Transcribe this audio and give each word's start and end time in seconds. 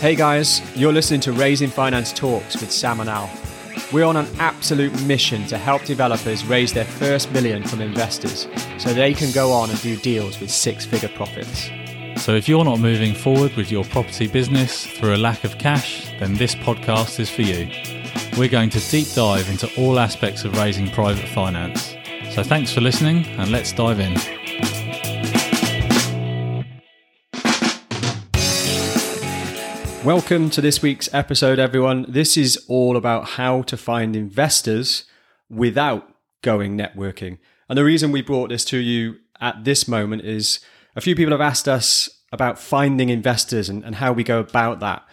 Hey 0.00 0.14
guys, 0.14 0.62
you're 0.76 0.92
listening 0.92 1.18
to 1.22 1.32
Raising 1.32 1.70
Finance 1.70 2.12
Talks 2.12 2.60
with 2.60 2.70
Sam 2.70 3.00
and 3.00 3.10
Al. 3.10 3.28
We're 3.92 4.04
on 4.04 4.16
an 4.16 4.28
absolute 4.38 4.92
mission 5.02 5.44
to 5.48 5.58
help 5.58 5.82
developers 5.82 6.44
raise 6.44 6.72
their 6.72 6.84
first 6.84 7.32
million 7.32 7.64
from 7.64 7.80
investors 7.80 8.46
so 8.78 8.94
they 8.94 9.12
can 9.12 9.32
go 9.32 9.50
on 9.50 9.70
and 9.70 9.82
do 9.82 9.96
deals 9.96 10.38
with 10.38 10.52
six 10.52 10.86
figure 10.86 11.08
profits. 11.08 11.68
So, 12.22 12.36
if 12.36 12.48
you're 12.48 12.64
not 12.64 12.78
moving 12.78 13.12
forward 13.12 13.56
with 13.56 13.72
your 13.72 13.82
property 13.86 14.28
business 14.28 14.86
through 14.86 15.16
a 15.16 15.18
lack 15.18 15.42
of 15.42 15.58
cash, 15.58 16.06
then 16.20 16.34
this 16.34 16.54
podcast 16.54 17.18
is 17.18 17.28
for 17.28 17.42
you. 17.42 17.68
We're 18.38 18.48
going 18.48 18.70
to 18.70 18.90
deep 18.90 19.08
dive 19.14 19.50
into 19.50 19.68
all 19.76 19.98
aspects 19.98 20.44
of 20.44 20.56
raising 20.56 20.92
private 20.92 21.26
finance. 21.26 21.96
So, 22.30 22.44
thanks 22.44 22.72
for 22.72 22.80
listening, 22.80 23.26
and 23.36 23.50
let's 23.50 23.72
dive 23.72 23.98
in. 23.98 24.37
Welcome 30.08 30.48
to 30.50 30.62
this 30.62 30.80
week's 30.80 31.12
episode, 31.12 31.58
everyone. 31.58 32.06
This 32.08 32.38
is 32.38 32.64
all 32.66 32.96
about 32.96 33.28
how 33.32 33.60
to 33.60 33.76
find 33.76 34.16
investors 34.16 35.04
without 35.50 36.10
going 36.40 36.78
networking. 36.78 37.36
And 37.68 37.76
the 37.76 37.84
reason 37.84 38.10
we 38.10 38.22
brought 38.22 38.48
this 38.48 38.64
to 38.64 38.78
you 38.78 39.16
at 39.38 39.64
this 39.64 39.86
moment 39.86 40.24
is 40.24 40.60
a 40.96 41.02
few 41.02 41.14
people 41.14 41.32
have 41.32 41.42
asked 41.42 41.68
us 41.68 42.08
about 42.32 42.58
finding 42.58 43.10
investors 43.10 43.68
and, 43.68 43.84
and 43.84 43.96
how 43.96 44.14
we 44.14 44.24
go 44.24 44.38
about 44.38 44.80
that. 44.80 45.06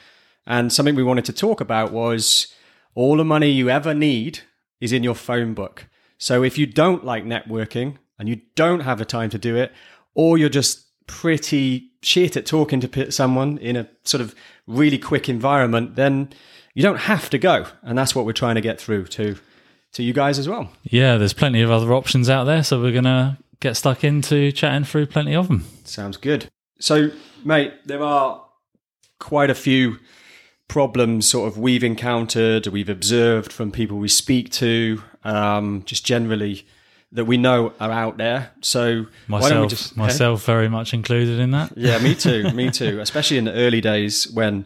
And 0.47 0.71
something 0.71 0.95
we 0.95 1.03
wanted 1.03 1.25
to 1.25 1.33
talk 1.33 1.59
about 1.59 1.91
was 1.91 2.47
all 2.93 3.17
the 3.17 3.25
money 3.25 3.49
you 3.49 3.69
ever 3.69 3.93
need 3.93 4.43
is 4.79 4.93
in 4.93 5.03
your 5.03 5.13
phone 5.13 5.53
book. 5.53 5.89
So 6.17 6.41
if 6.41 6.57
you 6.57 6.65
don't 6.65 7.03
like 7.03 7.25
networking 7.25 7.97
and 8.17 8.29
you 8.29 8.39
don't 8.55 8.79
have 8.79 8.99
the 8.99 9.03
time 9.03 9.29
to 9.31 9.37
do 9.37 9.57
it, 9.57 9.73
or 10.13 10.37
you're 10.37 10.47
just 10.47 10.84
pretty 11.07 11.91
shit 12.01 12.37
at 12.37 12.45
talking 12.45 12.79
to 12.81 13.11
someone 13.11 13.57
in 13.57 13.75
a 13.75 13.87
sort 14.03 14.21
of 14.21 14.35
really 14.67 14.97
quick 14.97 15.29
environment, 15.29 15.95
then 15.95 16.29
you 16.73 16.83
don't 16.83 16.99
have 16.99 17.29
to 17.31 17.37
go. 17.37 17.65
And 17.81 17.97
that's 17.97 18.15
what 18.15 18.25
we're 18.25 18.33
trying 18.33 18.55
to 18.55 18.61
get 18.61 18.79
through 18.79 19.05
to 19.07 19.37
to 19.93 20.03
you 20.03 20.13
guys 20.13 20.37
as 20.37 20.47
well. 20.49 20.69
Yeah, 20.83 21.17
there's 21.17 21.33
plenty 21.33 21.61
of 21.61 21.71
other 21.71 21.93
options 21.93 22.29
out 22.29 22.43
there, 22.43 22.63
so 22.63 22.81
we're 22.81 22.91
going 22.91 23.05
to 23.05 23.37
get 23.61 23.77
stuck 23.77 24.03
into 24.03 24.51
chatting 24.51 24.83
through 24.83 25.05
plenty 25.05 25.33
of 25.33 25.47
them. 25.47 25.65
Sounds 25.85 26.17
good. 26.17 26.49
So, 26.79 27.11
mate, 27.45 27.73
there 27.85 28.03
are 28.03 28.45
quite 29.19 29.49
a 29.49 29.55
few 29.55 29.97
problems 30.67 31.29
sort 31.29 31.47
of 31.47 31.57
we've 31.57 31.83
encountered, 31.83 32.67
we've 32.67 32.89
observed 32.89 33.53
from 33.53 33.71
people 33.71 33.97
we 33.97 34.09
speak 34.09 34.51
to, 34.51 35.01
um, 35.23 35.83
just 35.85 36.05
generally 36.05 36.65
that 37.15 37.25
we 37.25 37.37
know 37.37 37.73
are 37.79 37.91
out 37.91 38.17
there. 38.17 38.51
So 38.61 39.05
myself, 39.27 39.41
why 39.41 39.49
don't 39.49 39.61
we 39.63 39.67
just 39.67 39.97
myself 39.97 40.45
very 40.45 40.69
much 40.69 40.93
included 40.93 41.39
in 41.39 41.51
that? 41.51 41.73
Yeah, 41.75 41.97
me 41.99 42.13
too, 42.13 42.51
me 42.53 42.69
too. 42.69 42.99
Especially 42.99 43.37
in 43.37 43.45
the 43.45 43.53
early 43.53 43.81
days 43.81 44.29
when 44.31 44.65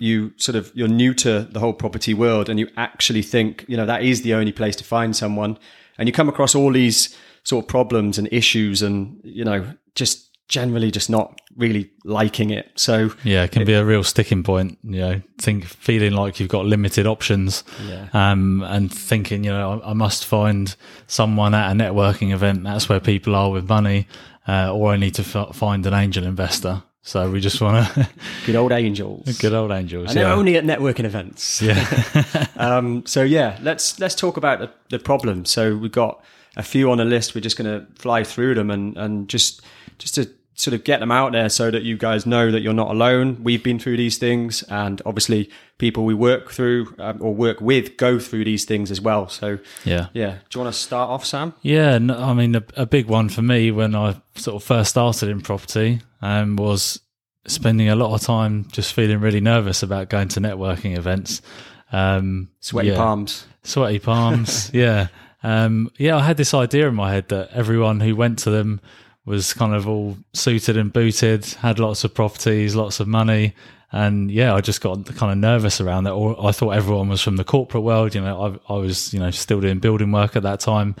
you 0.00 0.32
sort 0.36 0.56
of 0.56 0.72
you're 0.74 0.88
new 0.88 1.14
to 1.14 1.42
the 1.42 1.60
whole 1.60 1.72
property 1.72 2.14
world 2.14 2.48
and 2.48 2.58
you 2.58 2.68
actually 2.76 3.22
think 3.22 3.64
you 3.68 3.76
know 3.76 3.86
that 3.86 4.02
is 4.02 4.22
the 4.22 4.34
only 4.34 4.52
place 4.52 4.76
to 4.76 4.84
find 4.84 5.16
someone, 5.16 5.58
and 5.96 6.08
you 6.08 6.12
come 6.12 6.28
across 6.28 6.54
all 6.54 6.72
these 6.72 7.16
sort 7.44 7.64
of 7.64 7.68
problems 7.68 8.18
and 8.18 8.28
issues, 8.32 8.82
and 8.82 9.20
you 9.22 9.44
know 9.44 9.72
just 9.94 10.33
generally 10.48 10.90
just 10.90 11.08
not 11.08 11.40
really 11.56 11.90
liking 12.04 12.50
it. 12.50 12.70
So 12.76 13.10
yeah, 13.22 13.44
it 13.44 13.52
can 13.52 13.62
it, 13.62 13.66
be 13.66 13.74
a 13.74 13.84
real 13.84 14.04
sticking 14.04 14.42
point. 14.42 14.78
You 14.82 15.00
know, 15.00 15.22
think 15.38 15.64
feeling 15.64 16.12
like 16.12 16.40
you've 16.40 16.48
got 16.48 16.66
limited 16.66 17.06
options, 17.06 17.64
yeah. 17.86 18.08
um, 18.12 18.62
and 18.62 18.92
thinking 18.92 19.44
you 19.44 19.50
know 19.50 19.80
I, 19.80 19.90
I, 19.90 19.92
must 19.92 20.26
find 20.26 20.74
someone 21.06 21.54
at 21.54 21.72
a 21.72 21.74
networking 21.74 22.32
event. 22.32 22.64
That's 22.64 22.88
where 22.88 23.00
people 23.00 23.34
are 23.34 23.50
with 23.50 23.68
money, 23.68 24.06
uh, 24.46 24.74
or 24.74 24.92
I 24.92 24.96
need 24.96 25.14
to 25.14 25.22
f- 25.22 25.54
find 25.54 25.86
an 25.86 25.94
angel 25.94 26.24
investor. 26.24 26.82
So 27.06 27.30
we 27.30 27.40
just 27.40 27.60
want 27.60 27.86
to 27.86 28.08
good 28.46 28.56
old 28.56 28.72
angels, 28.72 29.38
good 29.38 29.52
old 29.52 29.70
angels, 29.70 30.08
and 30.08 30.16
yeah. 30.16 30.24
they're 30.24 30.32
only 30.32 30.56
at 30.56 30.64
networking 30.64 31.04
events. 31.04 31.60
Yeah. 31.60 32.46
um, 32.56 33.04
so 33.06 33.22
yeah, 33.22 33.58
let's 33.62 34.00
let's 34.00 34.14
talk 34.14 34.36
about 34.36 34.58
the, 34.58 34.70
the 34.90 34.98
problem. 34.98 35.44
So 35.44 35.76
we've 35.76 35.92
got 35.92 36.22
a 36.56 36.62
few 36.62 36.90
on 36.90 36.98
the 36.98 37.04
list. 37.04 37.34
We're 37.34 37.42
just 37.42 37.58
going 37.58 37.68
to 37.68 37.86
fly 38.00 38.24
through 38.24 38.54
them 38.54 38.70
and 38.70 38.96
and 38.96 39.28
just 39.28 39.60
just 39.98 40.14
to 40.14 40.30
sort 40.54 40.74
of 40.74 40.84
get 40.84 41.00
them 41.00 41.10
out 41.10 41.32
there 41.32 41.48
so 41.48 41.70
that 41.70 41.82
you 41.82 41.96
guys 41.96 42.26
know 42.26 42.50
that 42.50 42.60
you're 42.60 42.72
not 42.72 42.90
alone. 42.90 43.42
We've 43.42 43.62
been 43.62 43.78
through 43.78 43.96
these 43.96 44.18
things, 44.18 44.62
and 44.64 45.02
obviously, 45.04 45.50
people 45.78 46.04
we 46.04 46.14
work 46.14 46.50
through 46.50 46.94
um, 46.98 47.20
or 47.20 47.34
work 47.34 47.60
with 47.60 47.96
go 47.96 48.18
through 48.18 48.44
these 48.44 48.64
things 48.64 48.90
as 48.90 49.00
well. 49.00 49.28
So, 49.28 49.58
yeah, 49.84 50.08
yeah. 50.12 50.38
Do 50.48 50.58
you 50.58 50.64
want 50.64 50.74
to 50.74 50.80
start 50.80 51.10
off, 51.10 51.24
Sam? 51.24 51.54
Yeah, 51.62 51.98
no, 51.98 52.16
I 52.16 52.32
mean, 52.34 52.54
a, 52.54 52.62
a, 52.76 52.86
big 52.86 53.06
one 53.06 53.28
for 53.28 53.42
me 53.42 53.70
when 53.70 53.94
I 53.94 54.20
sort 54.36 54.56
of 54.56 54.64
first 54.64 54.90
started 54.90 55.28
in 55.28 55.40
property 55.40 56.00
um, 56.22 56.56
was 56.56 57.00
spending 57.46 57.88
a 57.88 57.96
lot 57.96 58.14
of 58.14 58.22
time 58.22 58.66
just 58.70 58.94
feeling 58.94 59.20
really 59.20 59.40
nervous 59.40 59.82
about 59.82 60.08
going 60.08 60.28
to 60.28 60.40
networking 60.40 60.96
events. 60.96 61.42
Um, 61.92 62.50
sweaty 62.60 62.88
yeah. 62.88 62.96
palms, 62.96 63.46
sweaty 63.64 63.98
palms. 63.98 64.70
yeah. 64.74 65.08
Um, 65.42 65.90
yeah, 65.98 66.16
I 66.16 66.22
had 66.22 66.38
this 66.38 66.54
idea 66.54 66.88
in 66.88 66.94
my 66.94 67.12
head 67.12 67.28
that 67.28 67.50
everyone 67.52 68.00
who 68.00 68.16
went 68.16 68.38
to 68.40 68.50
them 68.50 68.80
was 69.26 69.54
kind 69.54 69.74
of 69.74 69.88
all 69.88 70.16
suited 70.32 70.76
and 70.76 70.92
booted, 70.92 71.44
had 71.46 71.78
lots 71.78 72.04
of 72.04 72.14
properties, 72.14 72.74
lots 72.74 73.00
of 73.00 73.08
money. 73.08 73.54
And 73.90 74.28
yeah, 74.28 74.54
I 74.54 74.60
just 74.60 74.80
got 74.80 75.06
kind 75.14 75.30
of 75.30 75.38
nervous 75.38 75.80
around 75.80 76.04
that. 76.04 76.14
Or 76.14 76.44
I 76.44 76.50
thought 76.50 76.70
everyone 76.70 77.08
was 77.08 77.22
from 77.22 77.36
the 77.36 77.44
corporate 77.44 77.84
world. 77.84 78.14
You 78.14 78.22
know, 78.22 78.58
I, 78.68 78.74
I 78.74 78.76
was, 78.76 79.14
you 79.14 79.20
know, 79.20 79.30
still 79.30 79.60
doing 79.60 79.78
building 79.78 80.10
work 80.10 80.34
at 80.34 80.42
that 80.42 80.58
time. 80.58 80.96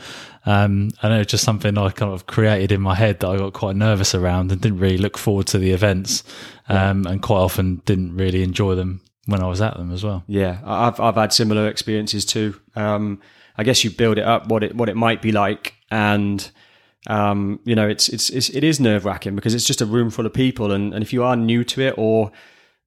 Um, 0.46 0.90
and 1.02 1.12
it 1.12 1.18
was 1.18 1.26
just 1.26 1.42
something 1.42 1.76
I 1.76 1.90
kind 1.90 2.12
of 2.12 2.26
created 2.26 2.70
in 2.70 2.80
my 2.80 2.94
head 2.94 3.18
that 3.20 3.28
I 3.28 3.36
got 3.36 3.52
quite 3.52 3.74
nervous 3.74 4.14
around 4.14 4.52
and 4.52 4.60
didn't 4.60 4.78
really 4.78 4.98
look 4.98 5.18
forward 5.18 5.48
to 5.48 5.58
the 5.58 5.72
events. 5.72 6.22
Um, 6.68 7.04
and 7.06 7.20
quite 7.20 7.38
often 7.38 7.82
didn't 7.84 8.14
really 8.16 8.44
enjoy 8.44 8.76
them 8.76 9.00
when 9.26 9.42
I 9.42 9.48
was 9.48 9.60
at 9.60 9.76
them 9.76 9.90
as 9.92 10.04
well. 10.04 10.22
Yeah, 10.28 10.60
I've, 10.64 11.00
I've 11.00 11.16
had 11.16 11.32
similar 11.32 11.68
experiences 11.68 12.24
too. 12.24 12.60
Um, 12.76 13.20
I 13.56 13.64
guess 13.64 13.82
you 13.82 13.90
build 13.90 14.18
it 14.18 14.24
up 14.24 14.46
what 14.46 14.62
it, 14.62 14.76
what 14.76 14.88
it 14.88 14.96
might 14.96 15.20
be 15.20 15.32
like. 15.32 15.74
And, 15.90 16.48
um, 17.08 17.60
you 17.64 17.74
know, 17.74 17.86
it's, 17.86 18.08
it's, 18.08 18.30
it's 18.30 18.48
it 18.50 18.64
is 18.64 18.80
nerve 18.80 19.04
wracking 19.04 19.34
because 19.34 19.54
it's 19.54 19.66
just 19.66 19.80
a 19.80 19.86
room 19.86 20.10
full 20.10 20.26
of 20.26 20.32
people, 20.32 20.72
and, 20.72 20.94
and 20.94 21.02
if 21.02 21.12
you 21.12 21.22
are 21.22 21.36
new 21.36 21.64
to 21.64 21.82
it, 21.82 21.94
or 21.96 22.32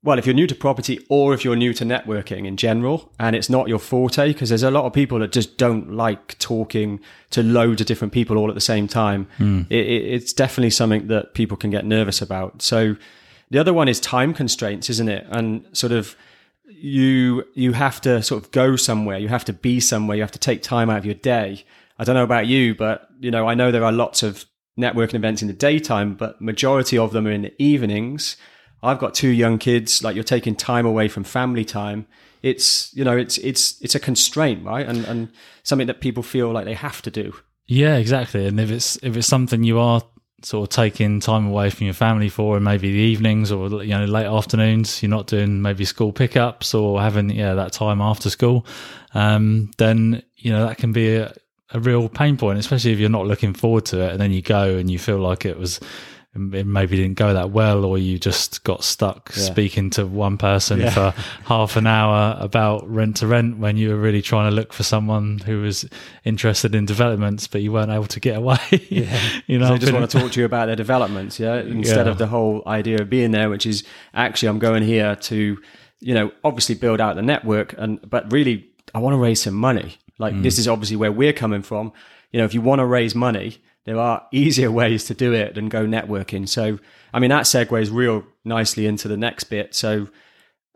well, 0.04 0.18
if 0.18 0.26
you're 0.26 0.36
new 0.36 0.48
to 0.48 0.56
property, 0.56 1.06
or 1.10 1.34
if 1.34 1.44
you're 1.44 1.56
new 1.56 1.74
to 1.74 1.84
networking 1.84 2.46
in 2.46 2.56
general, 2.58 3.12
and 3.20 3.36
it's 3.36 3.50
not 3.50 3.68
your 3.68 3.80
forte, 3.80 4.28
because 4.28 4.50
there's 4.50 4.64
a 4.64 4.72
lot 4.72 4.86
of 4.86 4.94
people 4.94 5.20
that 5.20 5.32
just 5.32 5.58
don't 5.58 5.92
like 5.92 6.38
talking 6.40 7.00
to 7.32 7.44
loads 7.44 7.82
of 7.82 7.88
different 7.88 8.14
people 8.14 8.38
all 8.38 8.50
at 8.50 8.56
the 8.56 8.62
same 8.62 8.88
time. 8.88 9.28
Mm. 9.38 9.68
It, 9.70 9.86
it, 9.86 10.06
it's 10.14 10.34
definitely 10.34 10.70
something 10.70 11.08
that 11.08 11.34
people 11.34 11.58
can 11.58 11.70
get 11.70 11.86
nervous 11.86 12.22
about. 12.22 12.62
So 12.62 12.96
the 13.52 13.60
other 13.60 13.74
one 13.74 13.88
is 13.88 14.00
time 14.00 14.34
constraints, 14.34 14.90
isn't 14.90 15.10
it? 15.10 15.26
And 15.30 15.66
sort 15.74 15.92
of 15.92 16.16
you 16.68 17.44
you 17.54 17.74
have 17.74 18.02
to 18.02 18.22
sort 18.22 18.44
of 18.44 18.52
go 18.52 18.76
somewhere, 18.76 19.18
you 19.18 19.30
have 19.30 19.46
to 19.46 19.54
be 19.54 19.80
somewhere, 19.80 20.18
you 20.18 20.24
have 20.24 20.32
to 20.32 20.40
take 20.40 20.62
time 20.62 20.90
out 20.90 20.98
of 20.98 21.06
your 21.06 21.16
day 21.16 21.66
I 22.00 22.04
don't 22.04 22.16
know 22.16 22.24
about 22.24 22.48
you, 22.48 22.76
but 22.76 23.08
you 23.20 23.32
know, 23.32 23.48
I 23.48 23.56
know 23.56 23.72
there 23.72 23.84
are 23.84 23.92
lots 23.92 24.24
of 24.24 24.46
networking 24.80 25.16
events 25.16 25.42
in 25.42 25.48
the 25.48 25.54
daytime, 25.54 26.16
but 26.16 26.40
majority 26.42 26.98
of 26.98 27.12
them 27.12 27.28
are 27.28 27.32
in 27.32 27.42
the 27.42 27.54
evenings. 27.62 28.38
I've 28.84 29.00
got 29.00 29.14
two 29.14 29.30
young 29.30 29.58
kids. 29.58 30.04
Like 30.04 30.16
you're 30.16 30.24
taking 30.24 30.56
time 30.56 30.86
away 30.86 31.08
from 31.08 31.24
family 31.24 31.66
time. 31.66 32.08
It's 32.44 32.96
you 32.96 33.04
know, 33.04 33.18
it's 33.18 33.38
it's 33.40 33.82
it's 33.82 33.96
a 33.96 34.00
constraint, 34.00 34.64
right? 34.64 34.88
And 34.88 35.06
and 35.06 35.32
something 35.64 35.88
that 35.88 36.02
people 36.02 36.24
feel 36.24 36.52
like 36.52 36.66
they 36.66 36.76
have 36.76 37.02
to 37.04 37.12
do. 37.12 37.34
Yeah, 37.66 37.98
exactly. 37.98 38.46
And 38.46 38.60
if 38.60 38.72
it's 38.72 38.98
if 38.98 39.18
it's 39.18 39.28
something 39.28 39.64
you 39.64 39.80
are 39.80 40.02
sort 40.44 40.70
of 40.70 40.76
taking 40.76 41.20
time 41.20 41.48
away 41.48 41.72
from 41.72 41.86
your 41.86 41.96
family 41.96 42.30
for, 42.30 42.56
and 42.56 42.64
maybe 42.64 42.92
the 42.92 42.98
evenings 42.98 43.52
or 43.52 43.84
you 43.84 43.98
know 43.98 44.06
late 44.06 44.28
afternoons, 44.28 45.02
you're 45.02 45.10
not 45.10 45.28
doing 45.28 45.62
maybe 45.62 45.84
school 45.84 46.14
pickups 46.14 46.74
or 46.74 47.02
having 47.02 47.32
yeah 47.32 47.56
that 47.56 47.74
time 47.74 48.02
after 48.02 48.30
school, 48.30 48.66
um, 49.16 49.72
then 49.78 50.22
you 50.36 50.52
know 50.52 50.68
that 50.68 50.78
can 50.78 50.94
be 50.94 51.16
a 51.16 51.34
a 51.72 51.80
real 51.80 52.10
pain 52.10 52.38
point, 52.38 52.60
especially 52.60 52.92
if 52.92 53.00
you're 53.00 53.10
not 53.10 53.28
looking 53.28 53.54
forward 53.54 53.86
to 53.86 54.02
it, 54.02 54.12
and 54.12 54.20
then 54.20 54.32
you 54.32 54.42
go 54.42 54.78
and 54.78 54.90
you 54.90 55.00
feel 55.00 55.20
like 55.20 55.46
it 55.46 55.58
was 55.58 55.80
it 56.38 56.68
maybe 56.68 56.98
didn't 56.98 57.18
go 57.18 57.34
that 57.34 57.52
well, 57.52 57.84
or 57.84 57.98
you 57.98 58.20
just 58.20 58.64
got 58.64 58.84
stuck 58.84 59.32
yeah. 59.36 59.44
speaking 59.44 59.90
to 59.90 60.06
one 60.06 60.38
person 60.38 60.80
yeah. 60.80 60.90
for 60.90 61.12
half 61.46 61.76
an 61.76 61.88
hour 61.88 62.38
about 62.40 62.88
rent 62.88 63.18
to 63.18 63.28
rent 63.28 63.58
when 63.58 63.78
you 63.78 63.90
were 63.90 63.96
really 63.96 64.22
trying 64.22 64.50
to 64.50 64.56
look 64.56 64.72
for 64.72 64.84
someone 64.84 65.40
who 65.40 65.62
was 65.62 65.88
interested 66.24 66.76
in 66.76 66.86
developments, 66.86 67.48
but 67.48 67.62
you 67.62 67.72
weren't 67.72 67.92
able 67.92 68.06
to 68.06 68.20
get 68.20 68.38
away. 68.38 68.58
Yeah. 68.90 69.20
you 69.48 69.60
know, 69.60 69.68
so 69.68 69.74
they 69.74 69.80
just 69.80 69.94
want 69.94 70.10
to 70.10 70.20
talk 70.20 70.32
to 70.32 70.40
you 70.40 70.46
about 70.46 70.68
their 70.68 70.76
developments, 70.76 71.40
yeah, 71.40 71.56
instead 71.56 72.08
of 72.08 72.18
the 72.18 72.28
whole 72.28 72.64
idea 72.66 73.02
of 73.02 73.10
being 73.10 73.32
there, 73.32 73.50
which 73.50 73.66
is 73.66 73.84
actually 74.14 74.50
I'm 74.50 74.60
going 74.60 74.84
here 74.84 75.16
to, 75.16 75.58
you 76.00 76.14
know, 76.14 76.32
obviously 76.44 76.76
build 76.76 77.02
out 77.02 77.16
the 77.16 77.22
network, 77.22 77.74
and 77.78 78.00
but 78.08 78.32
really 78.32 78.70
I 78.94 79.00
want 79.00 79.14
to 79.14 79.18
raise 79.18 79.42
some 79.42 79.56
money. 79.56 79.98
Like 80.20 80.34
mm. 80.34 80.44
this 80.44 80.58
is 80.58 80.68
obviously 80.68 80.96
where 80.96 81.12
we're 81.12 81.34
coming 81.34 81.62
from. 81.62 81.92
You 82.32 82.40
know, 82.40 82.46
if 82.46 82.54
you 82.54 82.62
want 82.62 82.80
to 82.80 82.86
raise 82.86 83.16
money, 83.16 83.58
there 83.86 84.00
are 84.00 84.26
easier 84.32 84.72
ways 84.72 85.06
to 85.06 85.14
do 85.14 85.34
it 85.34 85.56
than 85.56 85.70
go 85.70 85.86
networking. 85.86 86.48
So, 86.48 86.80
I 87.14 87.20
mean, 87.20 87.30
that 87.30 87.44
segues 87.44 87.92
real 87.92 88.26
nicely 88.44 88.86
into 88.86 89.08
the 89.08 89.18
next 89.18 89.46
bit. 89.46 89.76
So, 89.76 90.10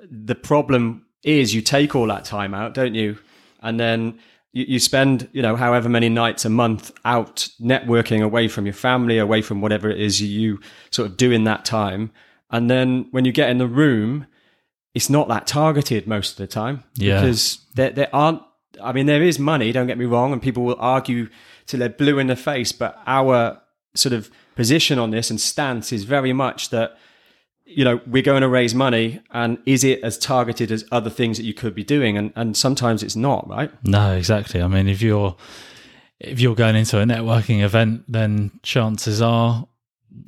the 0.09 0.35
problem 0.35 1.05
is 1.23 1.53
you 1.53 1.61
take 1.61 1.95
all 1.95 2.07
that 2.07 2.25
time 2.25 2.53
out, 2.53 2.73
don't 2.73 2.95
you? 2.95 3.19
And 3.61 3.79
then 3.79 4.19
you, 4.51 4.65
you 4.67 4.79
spend, 4.79 5.29
you 5.31 5.41
know, 5.41 5.55
however 5.55 5.89
many 5.89 6.09
nights 6.09 6.45
a 6.45 6.49
month 6.49 6.91
out 7.05 7.47
networking 7.61 8.23
away 8.23 8.47
from 8.47 8.65
your 8.65 8.73
family, 8.73 9.17
away 9.17 9.41
from 9.41 9.61
whatever 9.61 9.89
it 9.89 9.99
is 9.99 10.21
you 10.21 10.59
sort 10.89 11.09
of 11.09 11.17
do 11.17 11.31
in 11.31 11.43
that 11.43 11.65
time. 11.65 12.11
And 12.49 12.69
then 12.69 13.07
when 13.11 13.25
you 13.25 13.31
get 13.31 13.49
in 13.49 13.59
the 13.59 13.67
room, 13.67 14.25
it's 14.93 15.09
not 15.09 15.27
that 15.29 15.47
targeted 15.47 16.07
most 16.07 16.31
of 16.31 16.37
the 16.37 16.47
time 16.47 16.83
Yeah. 16.95 17.21
because 17.21 17.59
there 17.75 17.91
there 17.91 18.13
aren't. 18.13 18.41
I 18.81 18.91
mean, 18.91 19.05
there 19.05 19.23
is 19.23 19.39
money. 19.39 19.71
Don't 19.71 19.87
get 19.87 19.97
me 19.97 20.05
wrong, 20.05 20.31
and 20.31 20.41
people 20.41 20.63
will 20.63 20.77
argue 20.79 21.29
till 21.65 21.79
they're 21.79 21.89
blue 21.89 22.19
in 22.19 22.27
the 22.27 22.35
face. 22.35 22.71
But 22.71 23.01
our 23.05 23.61
sort 23.95 24.13
of 24.13 24.29
position 24.55 24.99
on 24.99 25.11
this 25.11 25.29
and 25.29 25.39
stance 25.39 25.91
is 25.91 26.03
very 26.03 26.33
much 26.33 26.69
that 26.69 26.97
you 27.65 27.83
know 27.83 28.01
we're 28.05 28.23
going 28.23 28.41
to 28.41 28.49
raise 28.49 28.75
money, 28.75 29.21
and 29.31 29.57
is 29.65 29.83
it 29.83 30.03
as 30.03 30.17
targeted 30.17 30.71
as 30.71 30.85
other 30.91 31.09
things 31.09 31.37
that 31.37 31.43
you 31.43 31.53
could 31.53 31.75
be 31.75 31.83
doing? 31.83 32.17
And 32.17 32.31
and 32.35 32.55
sometimes 32.55 33.03
it's 33.03 33.15
not, 33.15 33.47
right? 33.47 33.71
No, 33.83 34.13
exactly. 34.13 34.61
I 34.61 34.67
mean, 34.67 34.87
if 34.87 35.01
you're 35.01 35.35
if 36.19 36.39
you're 36.39 36.55
going 36.55 36.75
into 36.75 36.99
a 36.99 37.03
networking 37.03 37.63
event, 37.63 38.03
then 38.07 38.51
chances 38.63 39.21
are 39.21 39.67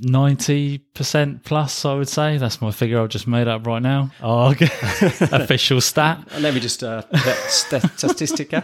ninety 0.02 0.78
percent 0.80 1.44
plus. 1.44 1.86
I 1.86 1.94
would 1.96 2.08
say 2.10 2.38
that's 2.38 2.62
my 2.62 2.72
figure 2.72 3.02
I've 3.02 3.10
just 3.10 3.28
made 3.28 3.48
up 3.48 3.66
right 3.68 3.82
now. 3.82 4.12
Our 4.22 4.52
official 4.62 5.82
stat. 5.82 6.26
Let 6.40 6.54
me 6.54 6.60
just 6.60 6.84
uh, 6.84 7.02
st- 7.48 7.84
statistica. 7.98 8.64